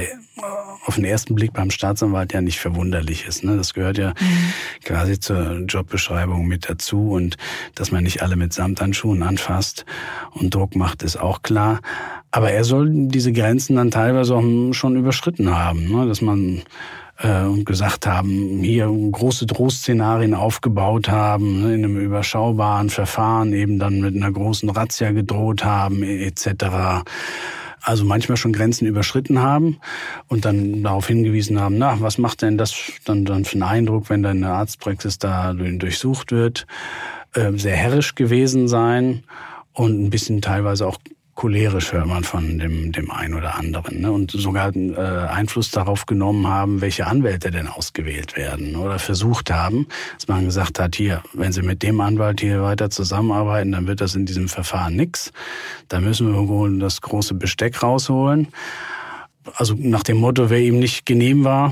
[0.88, 3.43] auf den ersten Blick beim Staatsanwalt ja nicht verwunderlich ist.
[3.43, 3.58] Ne?
[3.58, 4.54] Das gehört ja mhm.
[4.86, 7.36] quasi zur Jobbeschreibung mit dazu und
[7.76, 9.86] dass man nicht alle mit Samthandschuhen anfasst
[10.32, 11.82] und Druck macht, ist auch klar.
[12.32, 16.08] Aber er soll diese Grenzen dann teilweise auch schon überschritten haben, ne?
[16.08, 16.63] dass man
[17.20, 24.02] äh, gesagt haben, hier große Drohszenarien aufgebaut haben, ne, in einem überschaubaren Verfahren eben dann
[24.02, 27.04] mit einer großen Razzia gedroht haben, etc
[27.88, 29.80] also manchmal schon Grenzen überschritten haben
[30.28, 32.76] und dann darauf hingewiesen haben, na, was macht denn das
[33.06, 36.68] dann, dann für einen Eindruck, wenn deine Arztpraxis da durchsucht wird,
[37.34, 39.24] äh, sehr herrisch gewesen sein
[39.72, 40.98] und ein bisschen teilweise auch
[41.38, 44.02] cholerisch hört man von dem, dem einen oder anderen.
[44.02, 44.12] Ne?
[44.12, 49.88] Und sogar äh, Einfluss darauf genommen haben, welche Anwälte denn ausgewählt werden oder versucht haben,
[50.15, 54.02] dass man gesagt hat, hier, wenn Sie mit dem Anwalt hier weiter zusammenarbeiten, dann wird
[54.02, 55.32] das in diesem Verfahren nix.
[55.89, 58.47] Da müssen wir wohl das große Besteck rausholen.
[59.54, 61.71] Also nach dem Motto, wer ihm nicht genehm war,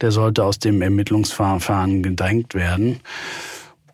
[0.00, 3.00] der sollte aus dem Ermittlungsverfahren gedrängt werden.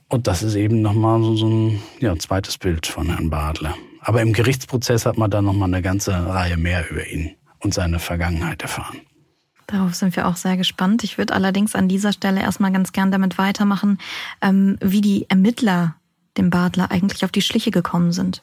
[0.09, 3.75] Und das ist eben nochmal so, so ein ja, zweites Bild von Herrn Badler.
[4.09, 7.99] Aber im Gerichtsprozess hat man dann nochmal eine ganze Reihe mehr über ihn und seine
[7.99, 9.03] Vergangenheit erfahren.
[9.67, 11.05] Darauf sind wir auch sehr gespannt.
[11.05, 13.99] Ich würde allerdings an dieser Stelle erstmal ganz gern damit weitermachen,
[14.41, 15.97] ähm, wie die Ermittler
[16.39, 18.43] dem Badler eigentlich auf die Schliche gekommen sind.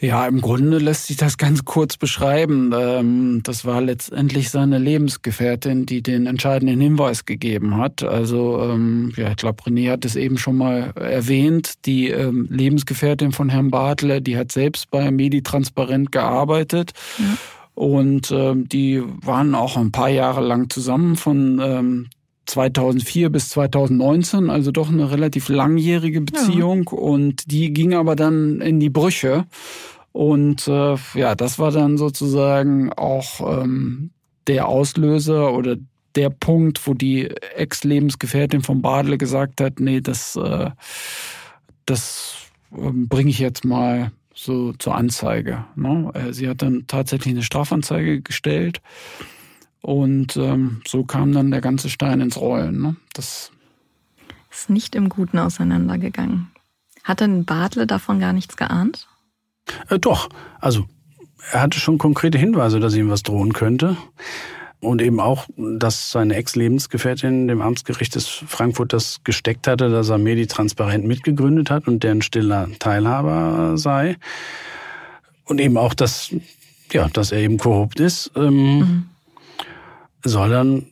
[0.00, 2.72] Ja, im Grunde lässt sich das ganz kurz beschreiben.
[2.74, 8.02] Ähm, das war letztendlich seine Lebensgefährtin, die den entscheidenden Hinweis gegeben hat.
[8.02, 11.84] Also, ähm, ja, ich glaube, René hat es eben schon mal erwähnt.
[11.84, 16.92] Die ähm, Lebensgefährtin von Herrn Bartle, die hat selbst bei Meditransparent gearbeitet.
[17.18, 17.36] Ja.
[17.74, 22.10] Und die waren auch ein paar Jahre lang zusammen von
[22.50, 26.98] 2004 bis 2019, also doch eine relativ langjährige Beziehung ja.
[26.98, 29.46] und die ging aber dann in die Brüche
[30.12, 34.10] und äh, ja, das war dann sozusagen auch ähm,
[34.46, 35.76] der Auslöser oder
[36.16, 40.70] der Punkt, wo die Ex-Lebensgefährtin von Badle gesagt hat, nee, das, äh,
[41.86, 42.34] das
[42.72, 45.64] äh, bringe ich jetzt mal so zur Anzeige.
[45.76, 46.10] Ne?
[46.14, 48.80] Äh, sie hat dann tatsächlich eine Strafanzeige gestellt
[49.82, 52.80] und ähm, so kam dann der ganze Stein ins Rollen.
[52.80, 52.96] Ne?
[53.14, 53.50] Das
[54.50, 56.50] ist nicht im Guten auseinandergegangen.
[57.04, 59.08] Hat denn Bartle davon gar nichts geahnt?
[59.88, 60.28] Äh, doch,
[60.60, 60.86] also
[61.52, 63.96] er hatte schon konkrete Hinweise, dass ihm was drohen könnte.
[64.80, 70.16] Und eben auch, dass seine Ex-Lebensgefährtin dem Amtsgericht des Frankfurt das gesteckt hatte, dass er
[70.16, 74.16] Medi transparent mitgegründet hat und deren stiller Teilhaber sei.
[75.44, 76.34] Und eben auch, dass,
[76.92, 78.30] ja, dass er eben korrupt ist.
[78.36, 79.09] Ähm, mhm
[80.24, 80.86] soll dann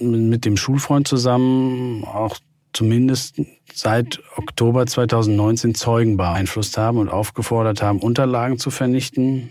[0.00, 2.38] mit dem Schulfreund zusammen auch
[2.72, 3.40] zumindest
[3.72, 9.50] seit Oktober 2019 Zeugen beeinflusst haben und aufgefordert haben, Unterlagen zu vernichten,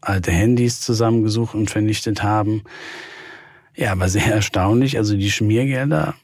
[0.00, 2.62] alte Handys zusammengesucht und vernichtet haben.
[3.74, 4.98] Ja, aber sehr erstaunlich.
[4.98, 6.14] Also die Schmiergelder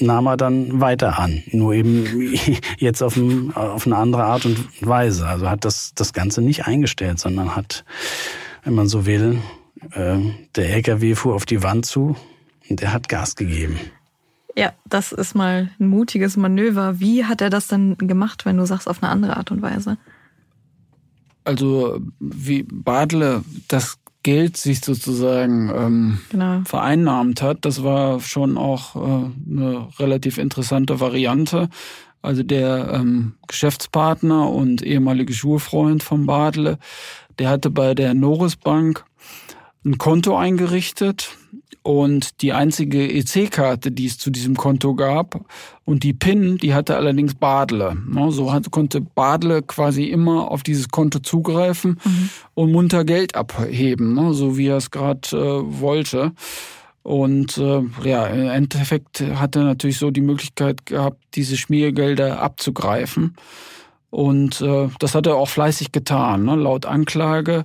[0.00, 1.42] nahm er dann weiter an.
[1.50, 2.34] Nur eben
[2.78, 5.26] jetzt auf, ein, auf eine andere Art und Weise.
[5.26, 7.84] Also hat das, das Ganze nicht eingestellt, sondern hat,
[8.64, 9.38] wenn man so will,
[9.94, 12.16] ähm, der LKW fuhr auf die Wand zu
[12.68, 13.78] und er hat Gas gegeben.
[14.56, 17.00] Ja, das ist mal ein mutiges Manöver.
[17.00, 19.96] Wie hat er das denn gemacht, wenn du sagst, auf eine andere Art und Weise?
[21.44, 26.60] Also wie Badle das Geld sich sozusagen ähm, genau.
[26.64, 31.70] vereinnahmt hat, das war schon auch äh, eine relativ interessante Variante.
[32.20, 36.78] Also der ähm, Geschäftspartner und ehemalige Schulfreund von Badle,
[37.38, 39.06] der hatte bei der Norris Bank
[39.84, 41.36] ein Konto eingerichtet
[41.82, 45.40] und die einzige EC-Karte, die es zu diesem Konto gab
[45.84, 47.96] und die PIN, die hatte allerdings Badle.
[48.28, 52.30] So hat, konnte Badle quasi immer auf dieses Konto zugreifen mhm.
[52.54, 54.34] und munter Geld abheben, ne?
[54.34, 56.32] so wie er es gerade äh, wollte.
[57.02, 63.36] Und äh, ja, im Endeffekt hat er natürlich so die Möglichkeit gehabt, diese Schmiergelder abzugreifen.
[64.10, 66.44] Und äh, das hat er auch fleißig getan.
[66.44, 66.56] Ne?
[66.56, 67.64] Laut Anklage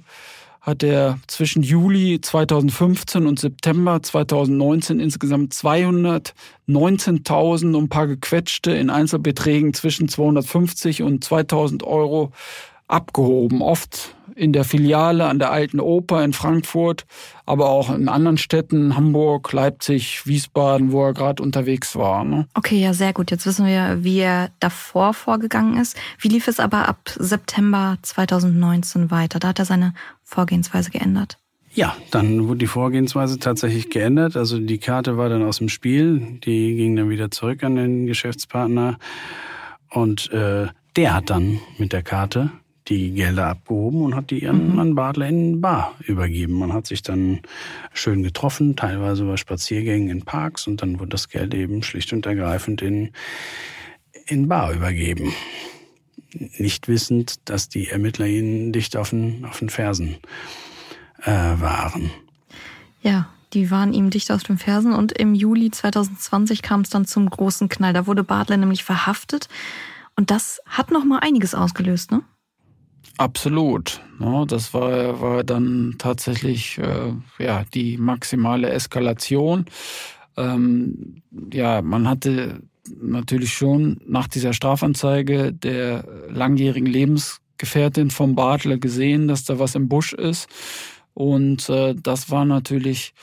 [0.65, 8.89] hat er zwischen Juli 2015 und September 2019 insgesamt 219.000 und ein paar gequetschte in
[8.89, 12.31] Einzelbeträgen zwischen 250 und 2000 Euro
[12.87, 13.61] abgehoben.
[13.61, 17.05] Oft in der Filiale an der Alten Oper in Frankfurt,
[17.45, 22.25] aber auch in anderen Städten, Hamburg, Leipzig, Wiesbaden, wo er gerade unterwegs war.
[22.25, 22.47] Ne?
[22.53, 23.31] Okay, ja, sehr gut.
[23.31, 25.97] Jetzt wissen wir, wie er davor vorgegangen ist.
[26.19, 29.39] Wie lief es aber ab September 2019 weiter?
[29.39, 29.93] Da hat er seine
[30.23, 31.37] Vorgehensweise geändert.
[31.73, 34.37] Ja, dann wurde die Vorgehensweise tatsächlich geändert.
[34.37, 38.05] Also die Karte war dann aus dem Spiel, die ging dann wieder zurück an den
[38.05, 38.97] Geschäftspartner
[39.89, 42.51] und äh, der hat dann mit der Karte
[42.87, 44.79] die Gelder abgehoben und hat die an, mhm.
[44.79, 46.53] an Badler in Bar übergeben.
[46.53, 47.39] Man hat sich dann
[47.93, 52.25] schön getroffen, teilweise bei Spaziergängen in Parks und dann wurde das Geld eben schlicht und
[52.25, 53.11] ergreifend in,
[54.27, 55.33] in Bar übergeben.
[56.57, 60.17] Nicht wissend, dass die Ermittler ihnen dicht auf den, auf den Fersen
[61.23, 62.11] äh, waren.
[63.01, 67.05] Ja, die waren ihm dicht auf den Fersen und im Juli 2020 kam es dann
[67.05, 67.93] zum großen Knall.
[67.93, 69.47] Da wurde Badler nämlich verhaftet
[70.15, 72.21] und das hat noch mal einiges ausgelöst, ne?
[73.17, 74.01] Absolut.
[74.47, 79.65] Das war, war dann tatsächlich äh, ja, die maximale Eskalation.
[80.37, 82.61] Ähm, ja, man hatte
[83.01, 89.87] natürlich schon nach dieser Strafanzeige der langjährigen Lebensgefährtin von Bartle gesehen, dass da was im
[89.87, 90.47] Busch ist.
[91.13, 93.13] Und äh, das war natürlich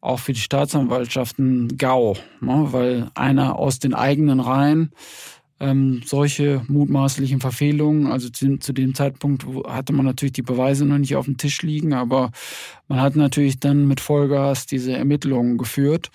[0.00, 2.68] auch für die Staatsanwaltschaft ein GAU, ne?
[2.70, 4.92] weil einer aus den eigenen Reihen
[5.58, 8.06] ähm, solche mutmaßlichen Verfehlungen.
[8.06, 11.62] Also zu, zu, dem Zeitpunkt hatte man natürlich die Beweise noch nicht auf dem Tisch
[11.62, 12.30] liegen, aber
[12.88, 16.10] man hat natürlich dann mit Vollgas diese Ermittlungen geführt,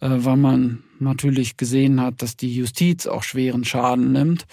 [0.00, 4.46] äh, weil man natürlich gesehen hat, dass die Justiz auch schweren Schaden nimmt.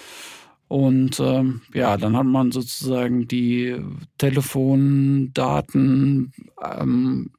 [0.68, 3.76] Und ähm, ja, dann hat man sozusagen die
[4.18, 7.30] Telefondaten ähm,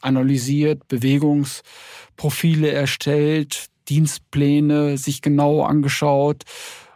[0.00, 6.44] analysiert, Bewegungsprofile erstellt, Dienstpläne sich genau angeschaut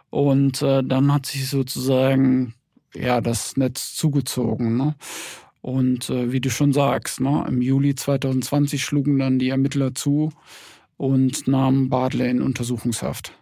[0.09, 2.53] und äh, dann hat sich sozusagen
[2.93, 4.77] ja das Netz zugezogen.
[4.77, 4.95] Ne?
[5.61, 10.31] Und äh, wie du schon sagst, ne, im Juli 2020 schlugen dann die Ermittler zu
[10.97, 13.33] und nahmen Badle in Untersuchungshaft.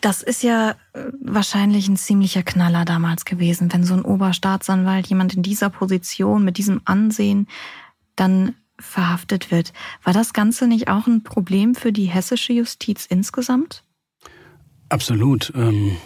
[0.00, 5.34] Das ist ja äh, wahrscheinlich ein ziemlicher Knaller damals gewesen, wenn so ein Oberstaatsanwalt, jemand
[5.34, 7.48] in dieser Position, mit diesem Ansehen,
[8.14, 9.72] dann verhaftet wird.
[10.02, 13.84] War das Ganze nicht auch ein Problem für die hessische Justiz insgesamt?
[14.88, 15.52] Absolut.
[15.54, 15.96] Ähm,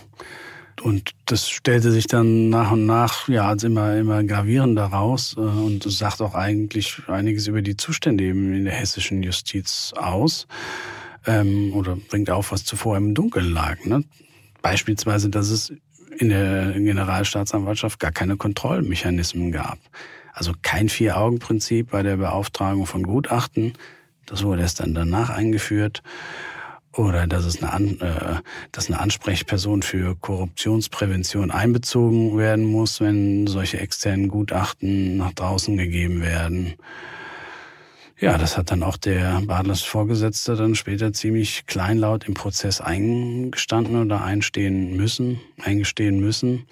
[0.83, 5.41] und das stellte sich dann nach und nach ja als immer immer gravierender raus äh,
[5.41, 10.47] und sagt auch eigentlich einiges über die Zustände eben in der hessischen Justiz aus
[11.27, 13.85] ähm, oder bringt auf, was zuvor im Dunkeln lag.
[13.85, 14.05] Ne?
[14.63, 15.73] Beispielsweise, dass es
[16.17, 19.79] in der Generalstaatsanwaltschaft gar keine Kontrollmechanismen gab.
[20.39, 23.73] Also kein Vier-Augen-Prinzip bei der Beauftragung von Gutachten.
[24.25, 26.05] Das wurde erst dann danach eingeführt
[26.93, 33.81] oder dass es eine, äh, dass eine Ansprechperson für Korruptionsprävention einbezogen werden muss, wenn solche
[33.81, 36.75] externen Gutachten nach draußen gegeben werden.
[38.21, 44.01] Ja, das hat dann auch der Badlers Vorgesetzte dann später ziemlich kleinlaut im Prozess eingestanden
[44.01, 46.67] oder einstehen müssen, eingestehen müssen.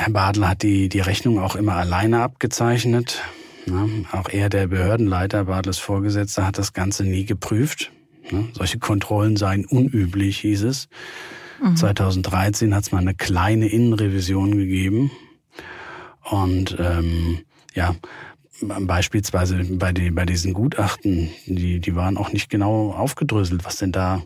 [0.00, 3.20] Herr Badler hat die, die Rechnung auch immer alleine abgezeichnet.
[3.66, 7.92] Ja, auch er, der Behördenleiter, Badlers Vorgesetzte, hat das Ganze nie geprüft.
[8.30, 8.48] Ne?
[8.54, 10.88] Solche Kontrollen seien unüblich, hieß es.
[11.62, 11.76] Mhm.
[11.76, 15.10] 2013 hat es mal eine kleine Innenrevision gegeben.
[16.22, 17.40] Und ähm,
[17.74, 17.94] ja,
[18.60, 23.92] beispielsweise bei, die, bei diesen Gutachten, die, die waren auch nicht genau aufgedröselt, was denn
[23.92, 24.22] da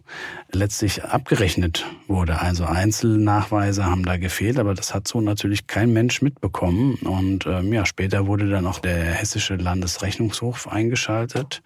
[0.53, 2.41] letztlich abgerechnet wurde.
[2.41, 6.95] Also Einzelnachweise haben da gefehlt, aber das hat so natürlich kein Mensch mitbekommen.
[6.97, 11.63] Und ähm, ja, später wurde dann auch der Hessische Landesrechnungshof eingeschaltet.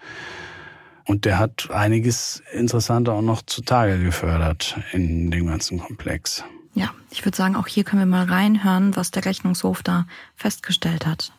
[1.05, 6.45] Und der hat einiges Interessanter auch noch zutage gefördert in dem ganzen Komplex.
[6.75, 11.07] Ja, ich würde sagen, auch hier können wir mal reinhören, was der Rechnungshof da festgestellt
[11.07, 11.33] hat.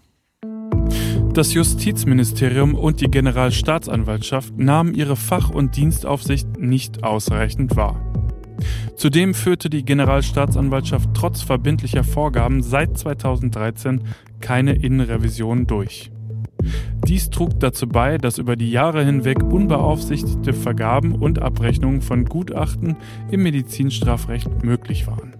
[1.33, 8.03] Das Justizministerium und die Generalstaatsanwaltschaft nahmen ihre Fach- und Dienstaufsicht nicht ausreichend wahr.
[8.95, 14.03] Zudem führte die Generalstaatsanwaltschaft trotz verbindlicher Vorgaben seit 2013
[14.41, 16.11] keine Innenrevision durch.
[17.07, 22.97] Dies trug dazu bei, dass über die Jahre hinweg unbeaufsichtigte Vergaben und Abrechnungen von Gutachten
[23.31, 25.38] im Medizinstrafrecht möglich waren.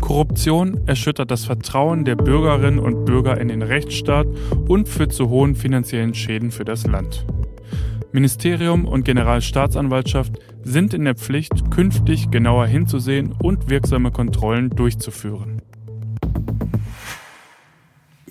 [0.00, 4.26] Korruption erschüttert das Vertrauen der Bürgerinnen und Bürger in den Rechtsstaat
[4.66, 7.26] und führt zu hohen finanziellen Schäden für das Land.
[8.12, 15.59] Ministerium und Generalstaatsanwaltschaft sind in der Pflicht, künftig genauer hinzusehen und wirksame Kontrollen durchzuführen.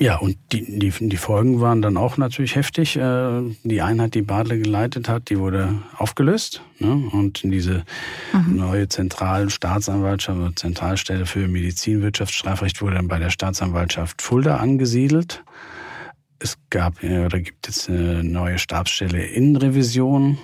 [0.02, 2.96] Ja, und die, die, die Folgen waren dann auch natürlich heftig.
[2.96, 6.62] Äh, die Einheit, die Badle geleitet hat, die wurde aufgelöst.
[6.80, 7.10] Ne?
[7.12, 7.84] Und diese
[8.32, 8.56] mhm.
[8.56, 15.44] neue Zentralstaatsanwaltschaft oder Zentralstelle für Medizinwirtschaftsstrafrecht wurde dann bei der Staatsanwaltschaft Fulda angesiedelt.
[16.40, 20.38] Es gab äh, oder gibt jetzt eine neue Stabsstelle Innenrevision,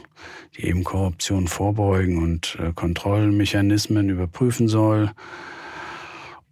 [0.57, 5.11] die eben Korruption vorbeugen und äh, Kontrollmechanismen überprüfen soll.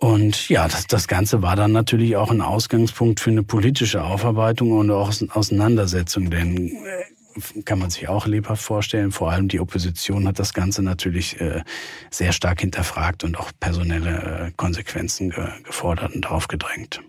[0.04, 4.74] Und ja, das, das Ganze war dann natürlich auch ein Ausgangspunkt für eine politische Aufarbeitung
[4.74, 9.13] und auch Auseinandersetzung, denn äh, kann man sich auch lebhaft vorstellen.
[9.13, 11.63] Vor allem die Opposition hat das Ganze natürlich äh,
[12.12, 17.00] sehr stark hinterfragt und auch personelle äh, Konsequenzen ge gefordert und aufgedrängt.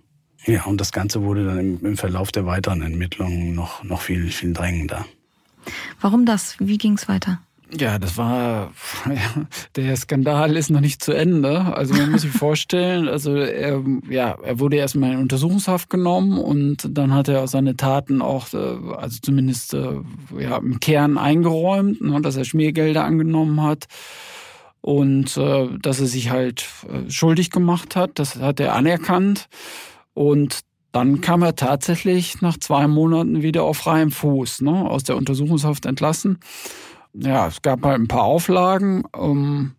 [0.45, 4.31] Ja, und das Ganze wurde dann im, im Verlauf der weiteren Ermittlungen noch, noch viel,
[4.31, 5.05] viel drängender.
[6.01, 6.55] Warum das?
[6.61, 7.41] Wie ging es weiter?
[7.73, 8.73] Ja, das war,
[9.77, 11.61] der Skandal ist noch nicht zu Ende.
[11.75, 16.89] Also man muss sich vorstellen, also er, ja, er wurde erstmal in Untersuchungshaft genommen und
[16.91, 20.01] dann hat er seine Taten auch, äh, also zumindest äh,
[20.39, 23.87] ja, im Kern eingeräumt, ne, dass er Schmiergelder angenommen hat
[24.83, 26.67] und äh, dass er sich halt
[27.09, 28.19] schuldig gemacht hat.
[28.19, 29.49] Das hat er anerkannt
[30.13, 30.61] und
[30.93, 35.87] dann kam er tatsächlich nach zwei Monaten wieder auf freiem Fuß, ne, aus der Untersuchungshaft
[35.87, 36.39] entlassen
[37.15, 39.05] ja, es gab halt ein paar Auflagen.
[39.17, 39.73] Ähm,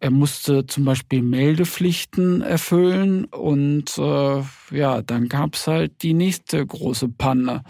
[0.00, 6.64] er musste zum Beispiel Meldepflichten erfüllen und äh, ja, dann gab es halt die nächste
[6.66, 7.62] große Panne.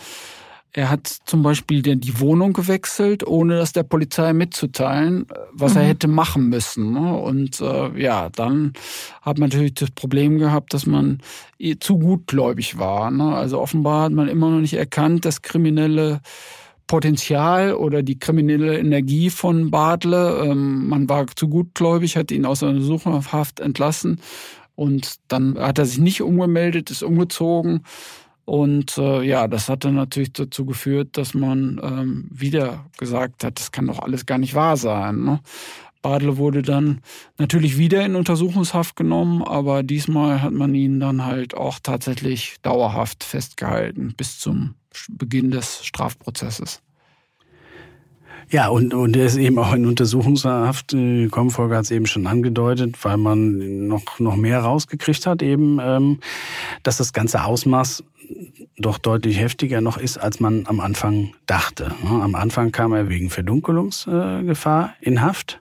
[0.73, 5.81] Er hat zum Beispiel die Wohnung gewechselt, ohne das der Polizei mitzuteilen, was mhm.
[5.81, 6.93] er hätte machen müssen.
[6.93, 7.13] Ne?
[7.17, 8.75] Und äh, ja, dann
[9.21, 11.19] hat man natürlich das Problem gehabt, dass man
[11.81, 13.11] zu gutgläubig war.
[13.11, 13.35] Ne?
[13.35, 16.21] Also offenbar hat man immer noch nicht erkannt, dass Kriminelle
[16.91, 20.43] Potenzial oder die kriminelle Energie von Badle.
[20.45, 24.21] Ähm, man war zu gutgläubig, hat ihn aus einer Suchhaft entlassen
[24.75, 27.85] und dann hat er sich nicht umgemeldet, ist umgezogen.
[28.45, 33.61] Und äh, ja, das hat dann natürlich dazu geführt, dass man ähm, wieder gesagt hat,
[33.61, 35.23] das kann doch alles gar nicht wahr sein.
[35.23, 35.39] Ne?
[36.03, 37.03] Badle wurde dann
[37.39, 43.23] natürlich wieder in Untersuchungshaft genommen, aber diesmal hat man ihn dann halt auch tatsächlich dauerhaft
[43.23, 44.75] festgehalten bis zum
[45.09, 46.83] Beginn des Strafprozesses.
[48.51, 52.07] Ja, und, und er ist eben auch in Untersuchungshaft äh, gekommen, Volker hat es eben
[52.07, 56.19] schon angedeutet, weil man noch, noch mehr rausgekriegt hat, eben, ähm,
[56.83, 58.03] dass das ganze Ausmaß
[58.77, 61.93] doch deutlich heftiger noch ist, als man am Anfang dachte.
[62.05, 65.61] Am Anfang kam er wegen Verdunkelungsgefahr in Haft.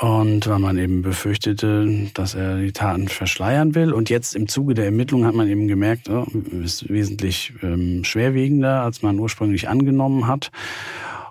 [0.00, 3.92] Und weil man eben befürchtete, dass er die Taten verschleiern will.
[3.92, 6.26] Und jetzt im Zuge der Ermittlungen hat man eben gemerkt, oh,
[6.64, 10.52] ist wesentlich ähm, schwerwiegender, als man ursprünglich angenommen hat.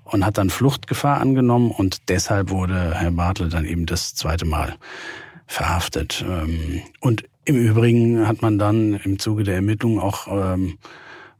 [0.03, 1.71] Und hat dann Fluchtgefahr angenommen.
[1.71, 4.75] Und deshalb wurde Herr Bartel dann eben das zweite Mal
[5.47, 6.23] verhaftet.
[6.29, 10.77] Ähm, und im Übrigen hat man dann im Zuge der Ermittlungen auch ähm,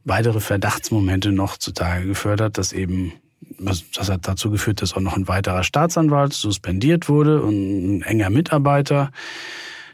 [0.04, 5.28] weitere Verdachtsmomente noch zutage gefördert, dass eben das hat dazu geführt, dass auch noch ein
[5.28, 9.10] weiterer Staatsanwalt suspendiert wurde und ein enger Mitarbeiter,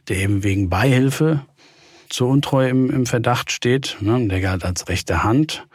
[0.09, 1.44] der eben wegen Beihilfe
[2.09, 3.97] zur Untreue im, im Verdacht steht.
[4.01, 5.66] Ne, der galt als rechte Hand.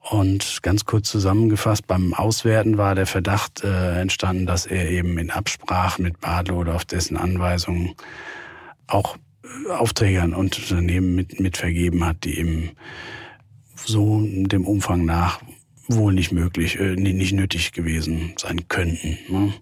[0.00, 5.30] Und ganz kurz zusammengefasst, beim Auswerten war der Verdacht äh, entstanden, dass er eben in
[5.30, 7.94] Absprache mit Badlo oder auf dessen Anweisungen
[8.86, 9.18] auch
[9.68, 12.70] Aufträgern und Unternehmen mit vergeben hat, die eben
[13.74, 15.40] so dem Umfang nach
[15.96, 19.18] wohl nicht möglich, äh, nicht nötig gewesen sein könnten.
[19.28, 19.54] Ne?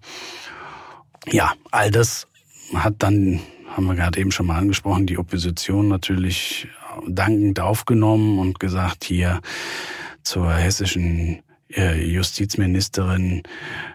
[1.31, 2.27] Ja, all das
[2.75, 6.69] hat dann, haben wir gerade eben schon mal angesprochen, die Opposition natürlich
[7.07, 9.41] dankend aufgenommen und gesagt, hier
[10.23, 13.43] zur hessischen Justizministerin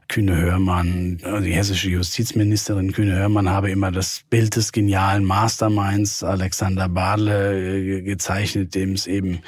[0.08, 6.24] Kühne Hörmann, äh, die hessische Justizministerin Kühne Hörmann habe immer das Bild des genialen Masterminds
[6.24, 9.40] Alexander Badle äh, gezeichnet, dem es eben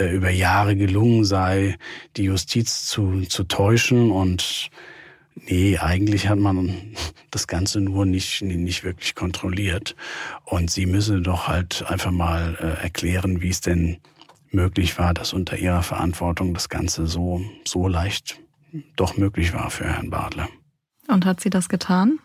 [0.00, 1.76] über Jahre gelungen sei,
[2.16, 4.70] die Justiz zu, zu täuschen und
[5.46, 6.74] Nee, eigentlich hat man
[7.30, 9.94] das Ganze nur nicht, nicht wirklich kontrolliert.
[10.44, 13.98] Und sie müsse doch halt einfach mal erklären, wie es denn
[14.50, 18.40] möglich war, dass unter ihrer Verantwortung das Ganze so, so leicht
[18.96, 20.48] doch möglich war für Herrn Badler.
[21.08, 22.18] Und hat sie das getan?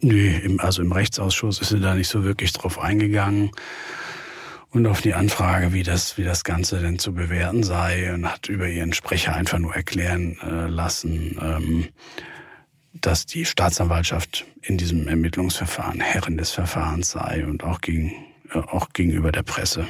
[0.00, 3.50] Nö, also im Rechtsausschuss ist sie da nicht so wirklich drauf eingegangen.
[4.70, 8.48] Und auf die Anfrage, wie das, wie das Ganze denn zu bewerten sei, und hat
[8.48, 11.88] über ihren Sprecher einfach nur erklären äh, lassen, ähm,
[12.92, 18.12] dass die Staatsanwaltschaft in diesem Ermittlungsverfahren Herrin des Verfahrens sei und auch, gegen,
[18.52, 19.86] äh, auch gegenüber der Presse.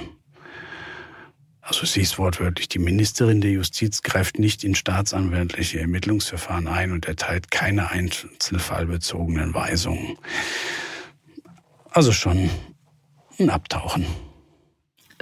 [1.67, 7.07] Also sie ist wortwörtlich, die Ministerin der Justiz greift nicht in staatsanwaltliche Ermittlungsverfahren ein und
[7.07, 10.19] erteilt keine einzelfallbezogenen Weisungen.
[11.91, 12.51] Also schon
[13.39, 14.05] ein Abtauchen.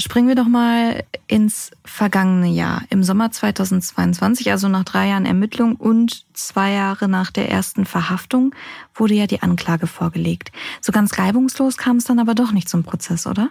[0.01, 2.83] Springen wir doch mal ins vergangene Jahr.
[2.91, 8.53] Im Sommer 2022, also nach drei Jahren Ermittlung und zwei Jahre nach der ersten Verhaftung,
[8.95, 10.51] wurde ja die Anklage vorgelegt.
[10.81, 13.51] So ganz reibungslos kam es dann aber doch nicht zum Prozess, oder?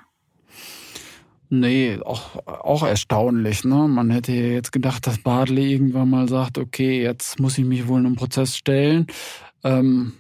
[1.53, 3.65] Nee, auch, auch erstaunlich.
[3.65, 3.89] Ne?
[3.89, 7.99] Man hätte jetzt gedacht, dass Badle irgendwann mal sagt, okay, jetzt muss ich mich wohl
[7.99, 9.07] in einen Prozess stellen.
[9.61, 10.13] Ähm,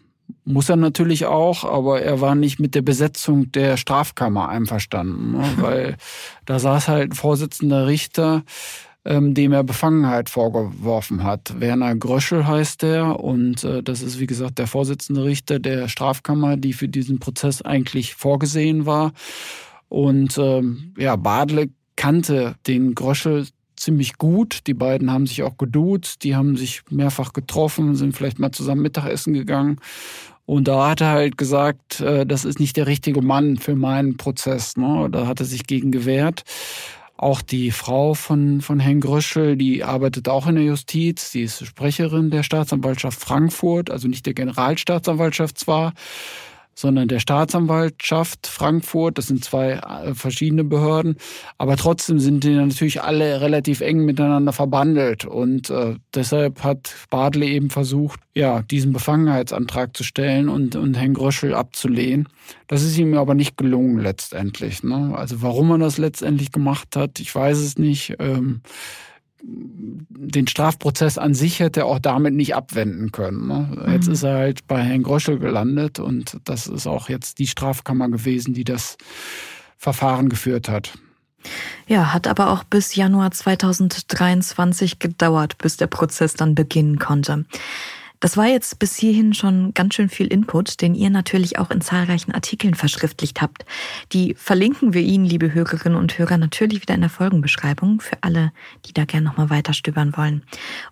[0.43, 5.49] muss er natürlich auch, aber er war nicht mit der Besetzung der Strafkammer einverstanden, ne?
[5.55, 5.95] weil
[6.45, 8.43] da saß halt ein Vorsitzender Richter,
[9.05, 11.61] ähm, dem er Befangenheit vorgeworfen hat.
[11.61, 16.57] Werner Gröschel heißt der und äh, das ist wie gesagt der Vorsitzende Richter der Strafkammer,
[16.57, 19.13] die für diesen Prozess eigentlich vorgesehen war.
[19.91, 21.67] Und ähm, ja, Badle
[21.97, 24.61] kannte den Gröschel ziemlich gut.
[24.67, 28.83] Die beiden haben sich auch geduzt, die haben sich mehrfach getroffen, sind vielleicht mal zusammen
[28.83, 29.81] Mittagessen gegangen.
[30.45, 34.15] Und da hat er halt gesagt, äh, das ist nicht der richtige Mann für meinen
[34.15, 34.77] Prozess.
[34.77, 35.09] Ne?
[35.11, 36.43] Da hat er sich gegen gewehrt.
[37.17, 41.65] Auch die Frau von, von Herrn Gröschel, die arbeitet auch in der Justiz, die ist
[41.65, 45.93] Sprecherin der Staatsanwaltschaft Frankfurt, also nicht der Generalstaatsanwaltschaft zwar,
[46.73, 49.17] sondern der Staatsanwaltschaft Frankfurt.
[49.17, 51.17] Das sind zwei äh, verschiedene Behörden.
[51.57, 55.25] Aber trotzdem sind die natürlich alle relativ eng miteinander verbandelt.
[55.25, 61.13] Und äh, deshalb hat Badle eben versucht, ja, diesen Befangenheitsantrag zu stellen und, und Herrn
[61.13, 62.27] Gröschel abzulehnen.
[62.67, 64.83] Das ist ihm aber nicht gelungen letztendlich.
[64.83, 65.13] Ne?
[65.15, 68.15] Also warum er das letztendlich gemacht hat, ich weiß es nicht.
[68.19, 68.61] Ähm,
[69.43, 73.47] den Strafprozess an sich hätte er auch damit nicht abwenden können.
[73.47, 73.91] Ne?
[73.91, 74.13] Jetzt mhm.
[74.13, 78.53] ist er halt bei Herrn Gröschel gelandet und das ist auch jetzt die Strafkammer gewesen,
[78.53, 78.97] die das
[79.77, 80.93] Verfahren geführt hat.
[81.87, 87.45] Ja, hat aber auch bis Januar 2023 gedauert, bis der Prozess dann beginnen konnte.
[88.21, 91.81] Das war jetzt bis hierhin schon ganz schön viel Input, den ihr natürlich auch in
[91.81, 93.65] zahlreichen Artikeln verschriftlicht habt.
[94.13, 98.53] Die verlinken wir Ihnen, liebe Hörerinnen und Hörer, natürlich wieder in der Folgenbeschreibung für alle,
[98.85, 100.43] die da gerne nochmal weiter stöbern wollen.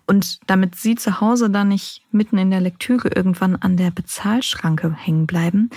[0.08, 4.92] Und damit Sie zu Hause dann nicht mitten in der Lektüre irgendwann an der Bezahlschranke
[4.98, 5.70] hängen bleiben,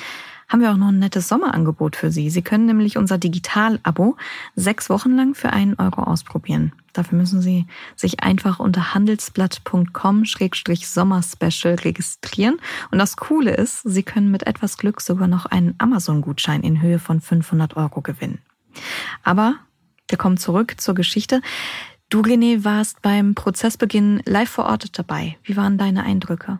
[0.50, 2.32] haben wir auch noch ein nettes Sommerangebot für Sie.
[2.32, 4.18] Sie können nämlich unser Digital-Abo
[4.56, 6.74] sechs Wochen lang für einen Euro ausprobieren.
[6.94, 7.66] Dafür müssen Sie
[7.96, 12.62] sich einfach unter handelsblatt.com-sommerspecial registrieren.
[12.92, 17.00] Und das Coole ist, Sie können mit etwas Glück sogar noch einen Amazon-Gutschein in Höhe
[17.00, 18.40] von 500 Euro gewinnen.
[19.24, 19.56] Aber
[20.08, 21.42] wir kommen zurück zur Geschichte.
[22.10, 25.38] Du, René, warst beim Prozessbeginn live vor Ort dabei.
[25.44, 26.60] Wie waren deine Eindrücke?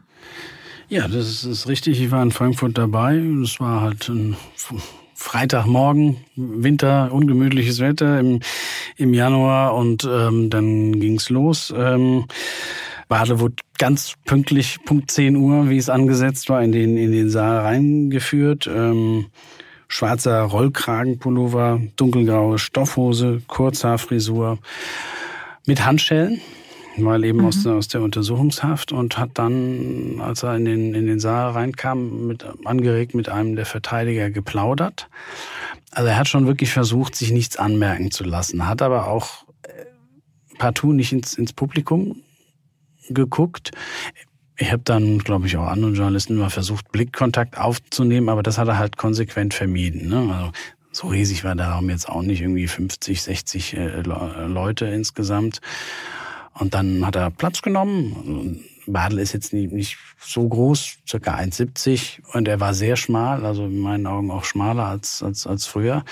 [0.90, 2.02] Ja, das ist richtig.
[2.02, 3.18] Ich war in Frankfurt dabei.
[3.18, 4.36] Es war halt ein
[5.24, 8.42] Freitagmorgen, Winter, ungemütliches Wetter im,
[8.98, 11.74] im Januar und ähm, dann ging's los.
[11.76, 12.26] Ähm,
[13.08, 17.30] Badel wurde ganz pünktlich, Punkt 10 Uhr, wie es angesetzt war, in den, in den
[17.30, 18.68] Saal reingeführt.
[18.68, 19.28] Ähm,
[19.88, 24.60] schwarzer Rollkragenpullover, dunkelgraue Stoffhose, Kurzhaarfrisur
[25.66, 26.42] mit Handschellen
[26.98, 27.46] weil eben mhm.
[27.46, 31.52] aus, der, aus der Untersuchungshaft und hat dann, als er in den, in den Saal
[31.52, 35.10] reinkam, mit, angeregt mit einem der Verteidiger geplaudert.
[35.92, 39.86] Also er hat schon wirklich versucht, sich nichts anmerken zu lassen, hat aber auch äh,
[40.58, 42.22] partout nicht ins, ins Publikum
[43.10, 43.72] geguckt.
[44.58, 48.68] Ich habe dann, glaube ich, auch anderen Journalisten mal versucht, Blickkontakt aufzunehmen, aber das hat
[48.68, 50.10] er halt konsequent vermieden.
[50.10, 50.34] Ne?
[50.34, 50.52] Also
[50.92, 55.60] so riesig war der Raum jetzt auch nicht, irgendwie 50, 60 äh, Leute insgesamt.
[56.54, 58.64] Und dann hat er Platz genommen.
[58.88, 63.66] Badel ist jetzt nicht, nicht so groß, circa 1,70 und er war sehr schmal, also
[63.66, 66.04] in meinen Augen auch schmaler als, als, als früher.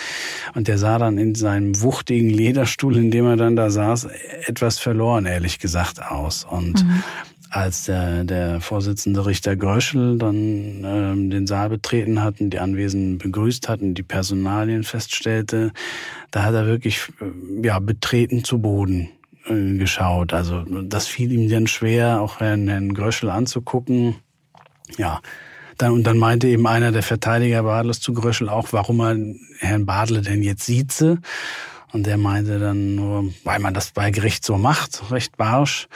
[0.55, 4.07] Und der sah dann in seinem wuchtigen Lederstuhl, in dem er dann da saß,
[4.45, 6.45] etwas verloren, ehrlich gesagt, aus.
[6.49, 7.03] Und mhm.
[7.49, 13.17] als der, der Vorsitzende Richter Gröschel dann ähm, den Saal betreten hat und die Anwesenden
[13.17, 15.71] begrüßt hat und die Personalien feststellte,
[16.31, 19.09] da hat er wirklich äh, ja, betreten zu Boden
[19.47, 20.33] äh, geschaut.
[20.33, 24.15] Also das fiel ihm dann schwer, auch Herrn, Herrn Gröschel anzugucken.
[24.97, 25.21] Ja,
[25.77, 29.17] dann, und dann meinte eben einer der Verteidiger Badles zu Gröschel auch, warum er
[29.59, 31.19] Herrn Badle denn jetzt sieze.
[31.91, 35.87] Und der meinte dann nur, weil man das bei Gericht so macht, recht barsch.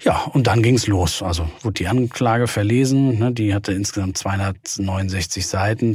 [0.00, 1.22] Ja, und dann ging's los.
[1.22, 3.18] Also wurde die Anklage verlesen.
[3.18, 5.94] Ne, die hatte insgesamt 269 Seiten.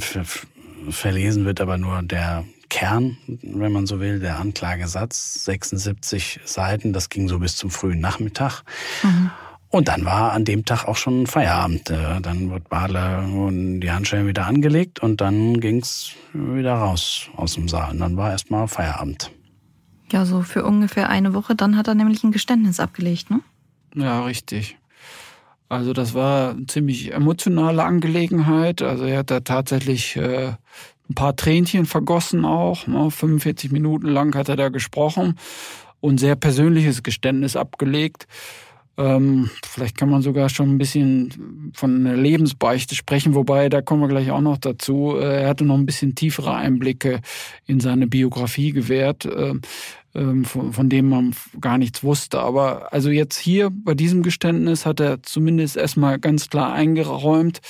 [0.89, 7.09] Verlesen wird aber nur der Kern, wenn man so will, der Anklagesatz, 76 Seiten, das
[7.09, 8.63] ging so bis zum frühen Nachmittag.
[9.03, 9.31] Mhm.
[9.69, 11.89] Und dann war an dem Tag auch schon Feierabend.
[11.89, 17.67] Äh, dann wird Badler die Handschellen wieder angelegt und dann ging's wieder raus aus dem
[17.67, 17.91] Saal.
[17.91, 19.31] Und dann war erstmal Feierabend.
[20.11, 21.53] Ja, so für ungefähr eine Woche.
[21.53, 23.41] Dann hat er nämlich ein Geständnis abgelegt, ne?
[23.93, 24.77] Ja, richtig.
[25.69, 28.81] Also das war eine ziemlich emotionale Angelegenheit.
[28.81, 30.53] Also er hat da tatsächlich äh,
[31.09, 32.85] ein paar Tränchen vergossen auch.
[33.09, 33.73] 45 ne?
[33.73, 35.35] Minuten lang hat er da gesprochen
[35.99, 38.27] und sehr persönliches Geständnis abgelegt.
[38.99, 44.01] Ähm, vielleicht kann man sogar schon ein bisschen von einer Lebensbeichte sprechen, wobei da kommen
[44.01, 45.15] wir gleich auch noch dazu.
[45.15, 47.21] Äh, er hatte noch ein bisschen tiefere Einblicke
[47.67, 49.53] in seine Biografie gewährt, äh,
[50.15, 52.39] äh, von, von dem man gar nichts wusste.
[52.39, 57.61] Aber also jetzt hier bei diesem Geständnis hat er zumindest erstmal ganz klar eingeräumt,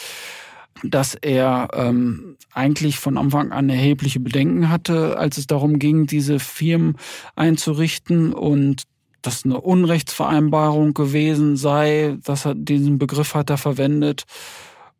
[0.83, 6.39] dass er ähm, eigentlich von Anfang an erhebliche Bedenken hatte, als es darum ging, diese
[6.39, 6.97] Firmen
[7.35, 8.83] einzurichten und
[9.21, 14.23] dass eine Unrechtsvereinbarung gewesen sei, dass er diesen Begriff hat er verwendet.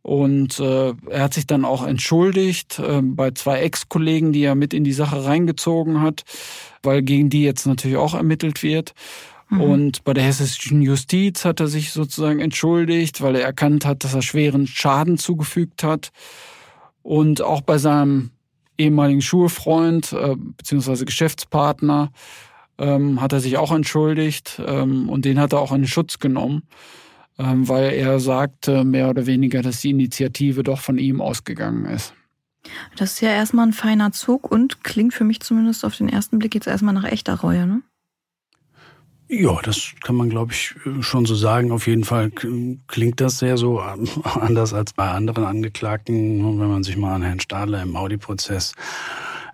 [0.02, 4.74] Und äh, er hat sich dann auch entschuldigt äh, bei zwei Ex-Kollegen, die er mit
[4.74, 6.24] in die Sache reingezogen hat,
[6.82, 8.94] weil gegen die jetzt natürlich auch ermittelt wird.
[9.50, 9.62] Mhm.
[9.62, 14.14] Und bei der hessischen Justiz hat er sich sozusagen entschuldigt, weil er erkannt hat, dass
[14.14, 16.12] er schweren Schaden zugefügt hat.
[17.02, 18.32] Und auch bei seinem
[18.78, 21.06] ehemaligen Schulfreund äh, bzw.
[21.06, 22.12] Geschäftspartner
[22.78, 26.64] ähm, hat er sich auch entschuldigt ähm, und den hat er auch in Schutz genommen,
[27.40, 32.14] ähm, weil er sagte mehr oder weniger, dass die Initiative doch von ihm ausgegangen ist.
[32.98, 36.38] Das ist ja erstmal ein feiner Zug und klingt für mich zumindest auf den ersten
[36.38, 37.82] Blick jetzt erstmal nach echter Reue, ne?
[39.30, 41.72] Ja, das kann man, glaube ich, schon so sagen.
[41.72, 42.32] Auf jeden Fall
[42.88, 43.80] klingt das sehr so
[44.24, 46.60] anders als bei anderen Angeklagten.
[46.60, 48.74] Wenn man sich mal an Herrn Stadler im Audi-Prozess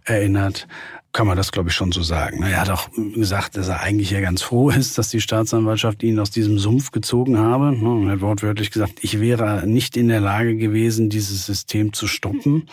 [0.03, 0.67] erinnert,
[1.11, 2.43] kann man das, glaube ich, schon so sagen.
[2.43, 6.19] Er hat auch gesagt, dass er eigentlich ja ganz froh ist, dass die Staatsanwaltschaft ihn
[6.19, 7.75] aus diesem Sumpf gezogen habe.
[8.05, 12.67] Er hat wortwörtlich gesagt, ich wäre nicht in der Lage gewesen, dieses System zu stoppen.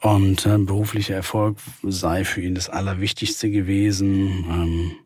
[0.00, 4.96] Und äh, beruflicher Erfolg sei für ihn das Allerwichtigste gewesen.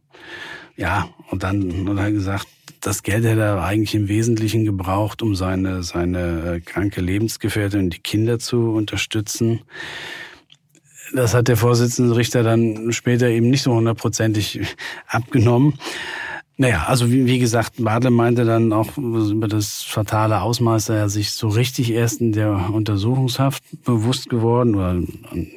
[0.77, 2.47] Ja, und dann hat er gesagt,
[2.81, 7.95] das Geld hätte er eigentlich im Wesentlichen gebraucht, um seine, seine äh, kranke Lebensgefährtin und
[7.95, 9.61] die Kinder zu unterstützen.
[11.15, 14.61] Das hat der Vorsitzende Richter dann später eben nicht so hundertprozentig
[15.07, 15.79] abgenommen.
[16.57, 21.33] Naja, also wie, wie gesagt, Badle meinte dann auch über das fatale Ausmaß, er sich
[21.33, 25.01] so richtig erst in der Untersuchungshaft bewusst geworden, oder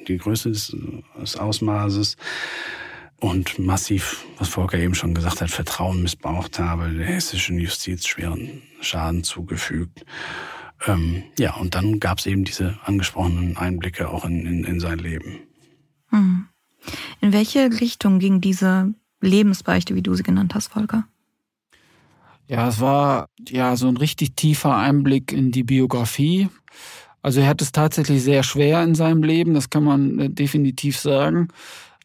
[0.07, 0.75] die Größe des,
[1.21, 2.17] des Ausmaßes
[3.19, 8.61] und massiv, was Volker eben schon gesagt hat, Vertrauen missbraucht habe, der hessischen Justiz schweren
[8.81, 10.05] Schaden zugefügt.
[10.85, 14.99] Ähm, ja, und dann gab es eben diese angesprochenen Einblicke auch in, in, in sein
[14.99, 15.39] Leben.
[16.09, 16.47] Hm.
[17.21, 21.07] In welche Richtung ging diese Lebensbeichte, wie du sie genannt hast, Volker?
[22.47, 26.49] Ja, es war ja so ein richtig tiefer Einblick in die Biografie.
[27.23, 30.99] Also er hat es tatsächlich sehr schwer in seinem Leben, das kann man äh, definitiv
[30.99, 31.47] sagen.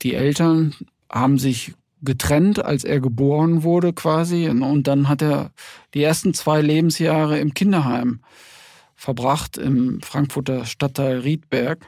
[0.01, 0.75] Die Eltern
[1.11, 4.49] haben sich getrennt, als er geboren wurde quasi.
[4.49, 5.51] Und dann hat er
[5.95, 8.21] die ersten zwei Lebensjahre im Kinderheim
[8.95, 11.87] verbracht, im Frankfurter Stadtteil Riedberg.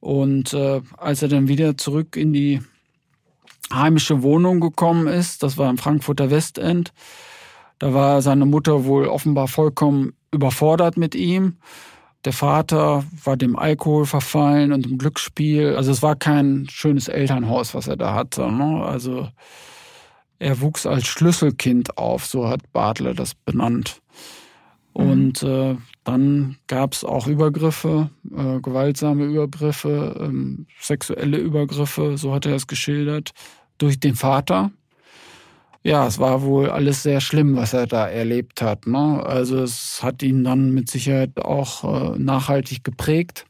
[0.00, 2.60] Und äh, als er dann wieder zurück in die
[3.72, 6.92] heimische Wohnung gekommen ist, das war im Frankfurter Westend,
[7.78, 11.56] da war seine Mutter wohl offenbar vollkommen überfordert mit ihm.
[12.24, 15.74] Der Vater war dem Alkohol verfallen und dem Glücksspiel.
[15.74, 18.50] Also es war kein schönes Elternhaus, was er da hatte.
[18.52, 18.84] Ne?
[18.84, 19.28] Also
[20.38, 24.00] er wuchs als Schlüsselkind auf, so hat Bartle das benannt.
[24.94, 25.10] Mhm.
[25.10, 32.46] Und äh, dann gab es auch Übergriffe, äh, gewaltsame Übergriffe, ähm, sexuelle Übergriffe, so hat
[32.46, 33.30] er es geschildert,
[33.78, 34.72] durch den Vater
[35.82, 38.86] ja, es war wohl alles sehr schlimm, was er da erlebt hat.
[38.86, 39.24] Ne?
[39.24, 43.46] Also es hat ihn dann mit Sicherheit auch äh, nachhaltig geprägt.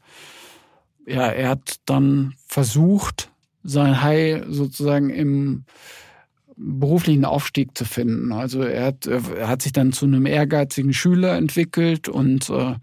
[1.05, 3.31] Ja, er hat dann versucht,
[3.63, 5.65] sein Heil sozusagen im
[6.55, 8.31] beruflichen Aufstieg zu finden.
[8.31, 12.75] Also er hat, er hat sich dann zu einem ehrgeizigen Schüler entwickelt und äh,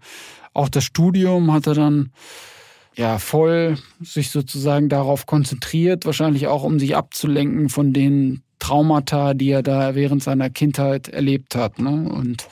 [0.53, 2.11] auch das Studium hat er dann
[2.95, 9.49] ja voll sich sozusagen darauf konzentriert, wahrscheinlich auch um sich abzulenken von den Traumata, die
[9.49, 11.79] er da während seiner Kindheit erlebt hat.
[11.79, 12.09] Ne?
[12.09, 12.47] Und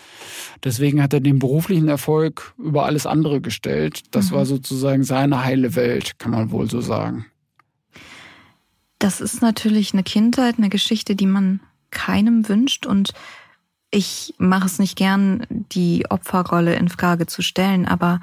[0.64, 4.04] deswegen hat er den beruflichen Erfolg über alles andere gestellt.
[4.12, 4.36] Das mhm.
[4.36, 7.26] war sozusagen seine heile Welt, kann man wohl so sagen.
[9.00, 11.60] Das ist natürlich eine Kindheit, eine Geschichte, die man
[11.92, 13.14] keinem wünscht und
[13.90, 18.20] ich mache es nicht gern, die Opferrolle in Frage zu stellen, aber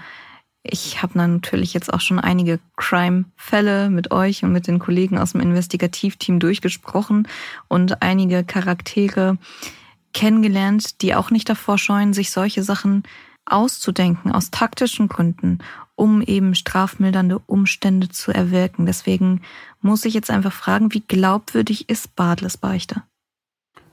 [0.67, 5.33] ich habe natürlich jetzt auch schon einige Crime-Fälle mit euch und mit den Kollegen aus
[5.33, 7.29] dem Investigativteam durchgesprochen
[7.69, 9.37] und einige Charaktere
[10.15, 13.03] kennengelernt, die auch nicht davor scheuen, sich solche Sachen
[13.45, 15.59] auszudenken aus taktischen Gründen,
[15.97, 18.87] um eben strafmildernde Umstände zu erwirken.
[18.87, 19.43] Deswegen
[19.83, 23.03] muss ich jetzt einfach fragen, wie glaubwürdig ist Badles Beichte?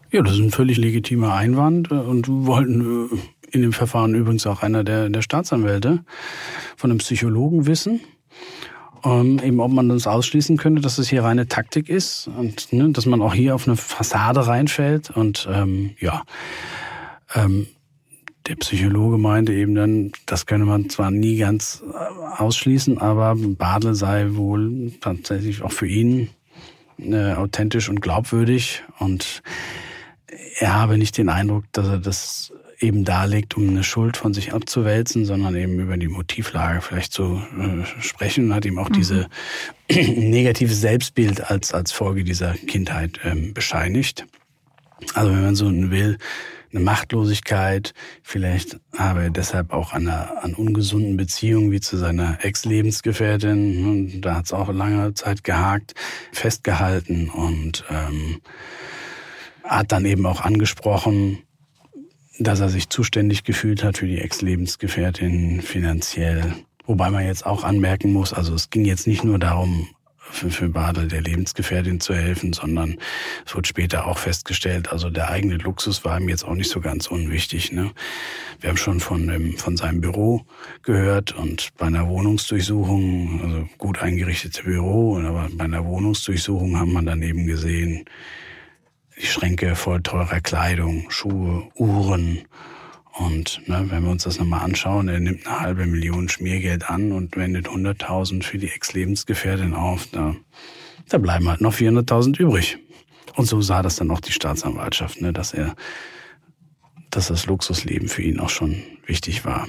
[0.09, 3.17] Ja, das ist ein völlig legitimer Einwand und wollten äh,
[3.51, 6.03] in dem Verfahren übrigens auch einer der, der Staatsanwälte
[6.75, 8.01] von einem Psychologen wissen.
[9.03, 12.89] Ähm, eben ob man das ausschließen könnte, dass es hier reine Taktik ist und ne,
[12.91, 15.09] dass man auch hier auf eine Fassade reinfällt.
[15.09, 16.21] Und ähm, ja,
[17.33, 17.67] ähm,
[18.47, 23.95] der Psychologe meinte eben dann, das könne man zwar nie ganz äh, ausschließen, aber Badle
[23.95, 26.29] sei wohl tatsächlich auch für ihn
[26.99, 29.41] äh, authentisch und glaubwürdig und
[30.59, 34.53] er habe nicht den Eindruck, dass er das eben darlegt, um eine Schuld von sich
[34.53, 38.93] abzuwälzen, sondern eben über die Motivlage vielleicht zu äh, sprechen, hat ihm auch mhm.
[38.93, 39.27] diese
[39.89, 44.25] negative Selbstbild als, als Folge dieser Kindheit ähm, bescheinigt.
[45.13, 46.17] Also wenn man so will,
[46.73, 52.43] eine Machtlosigkeit, vielleicht habe er deshalb auch an, einer, an ungesunden Beziehungen wie zu seiner
[52.43, 55.95] Ex-Lebensgefährtin, und da hat es auch lange Zeit gehakt,
[56.31, 58.41] festgehalten und ähm,
[59.63, 61.39] hat dann eben auch angesprochen,
[62.43, 66.53] dass er sich zuständig gefühlt hat für die Ex-Lebensgefährtin finanziell.
[66.85, 69.87] Wobei man jetzt auch anmerken muss, also es ging jetzt nicht nur darum,
[70.31, 72.97] für, für Badel der Lebensgefährtin zu helfen, sondern
[73.45, 76.79] es wurde später auch festgestellt, also der eigene Luxus war ihm jetzt auch nicht so
[76.79, 77.71] ganz unwichtig.
[77.71, 77.91] Ne?
[78.59, 80.45] Wir haben schon von, dem, von seinem Büro
[80.83, 87.01] gehört und bei einer Wohnungsdurchsuchung, also gut eingerichtete Büro, aber bei einer Wohnungsdurchsuchung haben wir
[87.01, 88.05] dann eben gesehen,
[89.21, 92.41] die Schränke voll teurer Kleidung, Schuhe, Uhren.
[93.13, 97.11] Und ne, wenn wir uns das nochmal anschauen, er nimmt eine halbe Million Schmiergeld an
[97.11, 100.07] und wendet 100.000 für die Ex-Lebensgefährtin auf.
[100.07, 100.35] Da,
[101.09, 102.79] da bleiben halt noch 400.000 übrig.
[103.35, 105.75] Und so sah das dann auch die Staatsanwaltschaft, ne, dass er,
[107.09, 109.67] dass das Luxusleben für ihn auch schon wichtig war.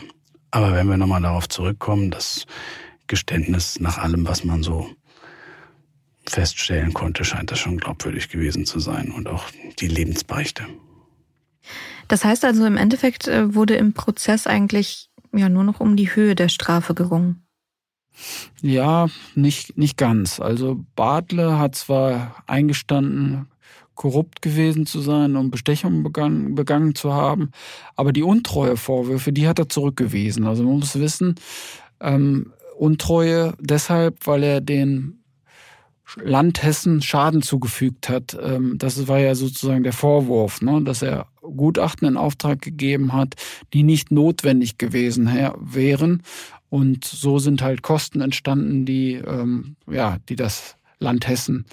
[0.50, 2.46] Aber wenn wir nochmal darauf zurückkommen, das
[3.06, 4.88] Geständnis nach allem, was man so
[6.24, 9.44] feststellen konnte, scheint das schon glaubwürdig gewesen zu sein und auch
[9.80, 10.64] die Lebensbeichte.
[12.08, 16.14] Das heißt also, im Endeffekt äh, wurde im Prozess eigentlich ja nur noch um die
[16.14, 17.46] Höhe der Strafe gerungen.
[18.60, 20.38] Ja, nicht, nicht ganz.
[20.38, 23.48] Also Bartle hat zwar eingestanden,
[23.94, 27.50] korrupt gewesen zu sein und Bestechungen begangen, begangen zu haben,
[27.94, 30.46] aber die Untreuevorwürfe, die hat er zurückgewiesen.
[30.46, 31.36] Also man muss wissen,
[32.00, 35.21] ähm, Untreue deshalb, weil er den
[36.16, 38.36] Land Hessen Schaden zugefügt hat.
[38.40, 40.82] Ähm, das war ja sozusagen der Vorwurf, ne?
[40.82, 43.34] dass er Gutachten in Auftrag gegeben hat,
[43.72, 45.28] die nicht notwendig gewesen
[45.60, 46.22] wären.
[46.68, 51.66] Und so sind halt Kosten entstanden, die, ähm, ja, die das Land Hessen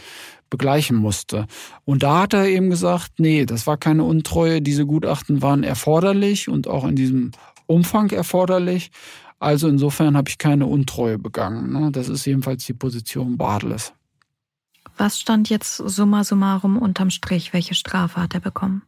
[0.49, 1.45] begleichen musste.
[1.85, 6.49] Und da hat er eben gesagt, nee, das war keine Untreue, diese Gutachten waren erforderlich
[6.49, 7.31] und auch in diesem
[7.67, 8.91] Umfang erforderlich.
[9.39, 11.71] Also insofern habe ich keine Untreue begangen.
[11.71, 11.91] Ne?
[11.91, 13.93] Das ist jedenfalls die Position Badles.
[14.99, 17.53] Was stand jetzt summa summarum unterm Strich?
[17.53, 18.83] Welche Strafe hat er bekommen?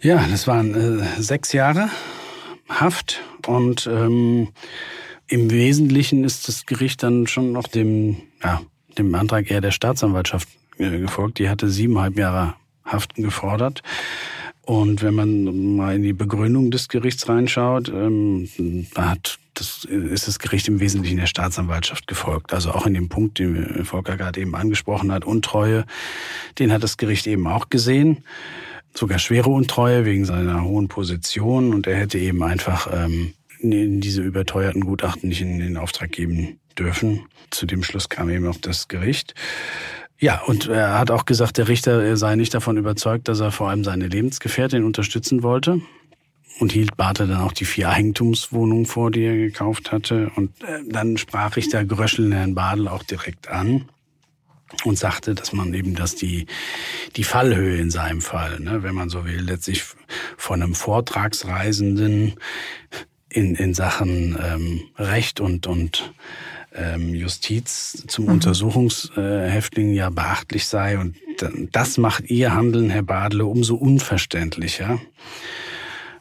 [0.00, 1.90] Ja, das waren äh, sechs Jahre
[2.68, 4.48] Haft und ähm,
[5.28, 8.62] im Wesentlichen ist das Gericht dann schon noch dem, ja,
[8.96, 11.38] dem Antrag eher der Staatsanwaltschaft äh, gefolgt.
[11.38, 13.82] Die hatte siebeneinhalb Jahre Haften gefordert.
[14.62, 18.48] Und wenn man mal in die Begründung des Gerichts reinschaut, ähm,
[18.96, 22.52] hat das ist das Gericht im Wesentlichen der Staatsanwaltschaft gefolgt.
[22.52, 25.86] Also auch in dem Punkt, den Volker gerade eben angesprochen hat, Untreue,
[26.58, 28.22] den hat das Gericht eben auch gesehen.
[28.94, 34.84] Sogar schwere Untreue wegen seiner hohen Position und er hätte eben einfach ähm, diese überteuerten
[34.84, 37.26] Gutachten nicht in den Auftrag geben dürfen.
[37.50, 39.34] Zu dem Schluss kam eben auch das Gericht.
[40.18, 43.70] Ja, und er hat auch gesagt, der Richter sei nicht davon überzeugt, dass er vor
[43.70, 45.80] allem seine Lebensgefährtin unterstützen wollte
[46.58, 50.30] und hielt Barthe dann auch die vier Eigentumswohnungen vor, die er gekauft hatte.
[50.36, 53.88] Und äh, dann sprach Richter Gröschel Herrn Badel auch direkt an
[54.84, 56.46] und sagte, dass man eben, dass die,
[57.14, 59.84] die Fallhöhe in seinem Fall, ne, wenn man so will, letztlich
[60.36, 62.34] von einem Vortragsreisenden
[63.28, 66.14] in, in Sachen ähm, Recht und, und
[66.74, 68.32] ähm, Justiz zum mhm.
[68.32, 70.98] Untersuchungshäftling ja beachtlich sei.
[70.98, 71.16] Und
[71.72, 75.00] das macht ihr Handeln, Herr Badle, umso unverständlicher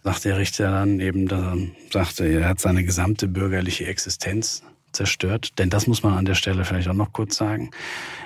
[0.06, 5.58] sagt der Richter dann eben, sagte, er hat seine gesamte bürgerliche Existenz zerstört.
[5.58, 7.72] Denn das muss man an der Stelle vielleicht auch noch kurz sagen.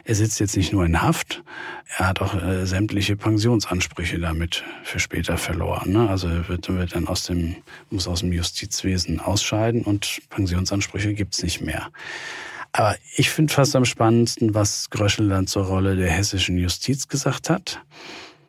[0.04, 1.42] Er sitzt jetzt nicht nur in Haft,
[1.98, 5.94] er hat auch äh, sämtliche Pensionsansprüche damit für später verloren.
[5.94, 6.10] Ne?
[6.10, 7.56] Also er wird, wird dann aus dem,
[7.90, 11.88] muss aus dem Justizwesen ausscheiden und Pensionsansprüche gibt's nicht mehr.
[12.74, 17.50] Aber ich finde fast am spannendsten, was Gröschel dann zur Rolle der hessischen Justiz gesagt
[17.50, 17.80] hat.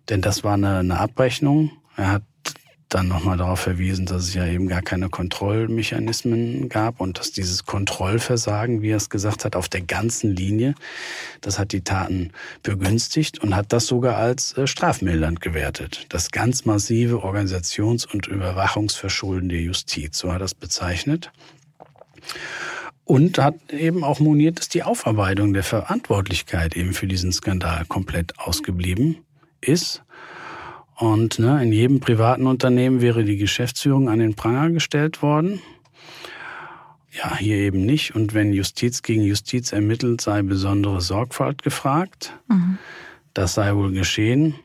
[0.09, 1.71] Denn das war eine, eine Abrechnung.
[1.97, 2.23] Er hat
[2.91, 7.65] dann nochmal darauf verwiesen, dass es ja eben gar keine Kontrollmechanismen gab und dass dieses
[7.65, 10.75] Kontrollversagen, wie er es gesagt hat, auf der ganzen Linie,
[11.41, 12.33] das hat die Taten
[12.63, 16.07] begünstigt und hat das sogar als äh, strafmildernd gewertet.
[16.09, 21.31] Das ganz massive Organisations- und Überwachungsverschulden der Justiz, so hat er es bezeichnet.
[23.05, 28.39] Und hat eben auch moniert, dass die Aufarbeitung der Verantwortlichkeit eben für diesen Skandal komplett
[28.39, 29.19] ausgeblieben
[29.61, 30.03] ist
[31.01, 35.63] und ne, in jedem privaten Unternehmen wäre die Geschäftsführung an den Pranger gestellt worden.
[37.11, 38.15] Ja, hier eben nicht.
[38.15, 42.35] Und wenn Justiz gegen Justiz ermittelt, sei besondere Sorgfalt gefragt.
[42.49, 42.79] Mhm.
[43.33, 44.57] Das sei wohl geschehen.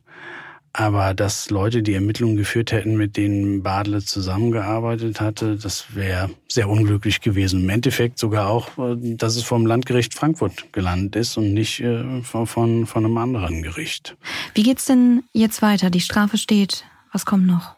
[0.77, 6.67] Aber dass Leute die Ermittlungen geführt hätten, mit denen Badle zusammengearbeitet hatte, das wäre sehr
[6.67, 7.63] unglücklich gewesen.
[7.63, 12.21] Im Endeffekt sogar auch, äh, dass es vom Landgericht Frankfurt gelandet ist und nicht äh,
[12.23, 14.17] von, von, von einem anderen Gericht.
[14.53, 15.89] Wie geht's denn jetzt weiter?
[15.89, 16.83] Die Strafe steht.
[17.13, 17.77] Was kommt noch?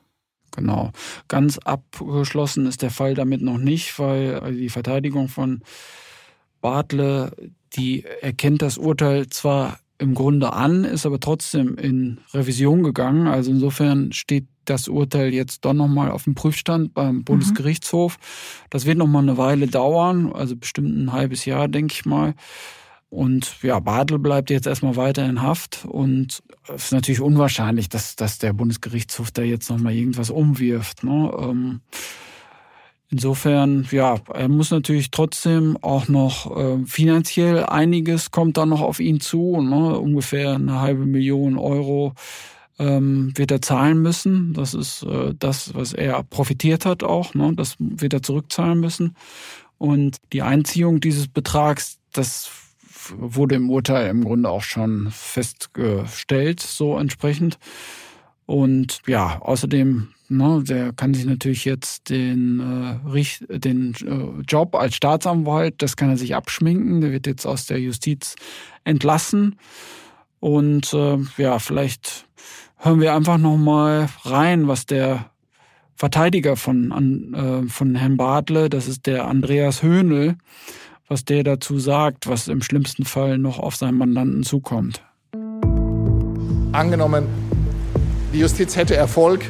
[0.56, 0.92] Genau.
[1.28, 5.62] Ganz abgeschlossen ist der Fall damit noch nicht, weil die Verteidigung von
[6.62, 7.32] Bartle,
[7.76, 13.28] die erkennt das Urteil zwar im Grunde an, ist aber trotzdem in Revision gegangen.
[13.28, 18.18] Also insofern steht das Urteil jetzt doch nochmal auf dem Prüfstand beim Bundesgerichtshof.
[18.70, 22.36] Das wird nochmal eine Weile dauern, also bestimmt ein halbes Jahr, denke ich mal.
[23.10, 28.18] Und ja, Badl bleibt jetzt erstmal weiter in Haft und es ist natürlich unwahrscheinlich, dass,
[28.18, 31.06] dass der Bundesgerichtshof da jetzt nochmal irgendwas umwirft.
[31.06, 31.32] Ne?
[31.40, 31.82] Ähm,
[33.10, 39.00] Insofern, ja, er muss natürlich trotzdem auch noch äh, finanziell einiges kommt da noch auf
[39.00, 39.62] ihn zu.
[39.62, 39.98] Ne?
[39.98, 42.14] Ungefähr eine halbe Million Euro
[42.80, 44.54] ähm, wird er zahlen müssen.
[44.54, 47.34] Das ist äh, das, was er profitiert hat auch.
[47.34, 47.54] Ne?
[47.56, 49.16] Das wird er zurückzahlen müssen.
[49.78, 52.50] Und die Einziehung dieses Betrags, das
[53.16, 57.58] wurde im Urteil im Grunde auch schon festgestellt, so entsprechend.
[58.48, 64.96] Und ja, außerdem Ne, der kann sich natürlich jetzt den, äh, den äh, Job als
[64.96, 67.00] Staatsanwalt, das kann er sich abschminken.
[67.00, 68.36] Der wird jetzt aus der Justiz
[68.84, 69.56] entlassen.
[70.42, 72.28] Und äh, ja, vielleicht
[72.76, 75.32] hören wir einfach nochmal rein, was der
[75.96, 80.36] Verteidiger von, äh, von Herrn Bartle, das ist der Andreas Höhnel,
[81.08, 85.02] was der dazu sagt, was im schlimmsten Fall noch auf seinen Mandanten zukommt.
[86.74, 87.26] Angenommen,
[88.34, 89.46] die Justiz hätte Erfolg,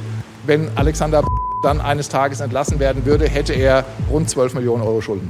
[0.46, 1.24] wenn Alexander
[1.64, 5.30] dann eines Tages entlassen werden würde, hätte er rund 12 Millionen Euro Schulden.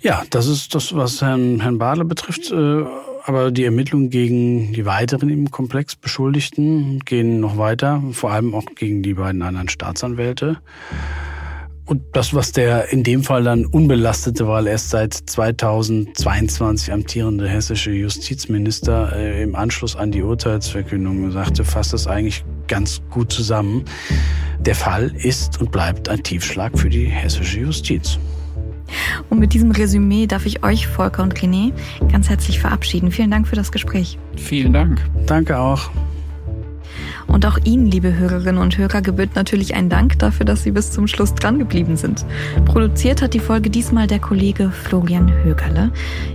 [0.00, 2.50] Ja, das ist das, was Herrn, Herrn Badler betrifft.
[2.50, 2.84] Äh,
[3.26, 8.66] aber die Ermittlungen gegen die weiteren im Komplex Beschuldigten gehen noch weiter, vor allem auch
[8.76, 10.58] gegen die beiden anderen Staatsanwälte.
[11.86, 17.90] Und das, was der in dem Fall dann unbelastete, weil erst seit 2022 amtierende hessische
[17.90, 23.84] Justizminister äh, im Anschluss an die Urteilsverkündung sagte, fasst das eigentlich ganz gut zusammen.
[24.60, 28.18] Der Fall ist und bleibt ein Tiefschlag für die hessische Justiz.
[29.28, 31.72] Und mit diesem Resümee darf ich euch, Volker und René,
[32.10, 33.10] ganz herzlich verabschieden.
[33.10, 34.18] Vielen Dank für das Gespräch.
[34.36, 35.00] Vielen Dank.
[35.26, 35.90] Danke auch.
[37.26, 40.90] Und auch Ihnen, liebe Hörerinnen und Hörer, gebührt natürlich ein Dank dafür, dass Sie bis
[40.90, 42.24] zum Schluss dran geblieben sind.
[42.64, 45.90] Produziert hat die Folge diesmal der Kollege Florian Högerle.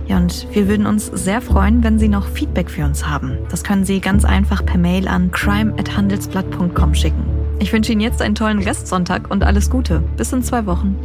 [0.06, 3.38] Ja, und wir würden uns sehr freuen, wenn Sie noch Feedback für uns haben.
[3.50, 7.24] Das können Sie ganz einfach per Mail an crime@handelsblatt.com schicken.
[7.58, 10.02] Ich wünsche Ihnen jetzt einen tollen Restsonntag und alles Gute.
[10.16, 10.96] Bis in zwei Wochen.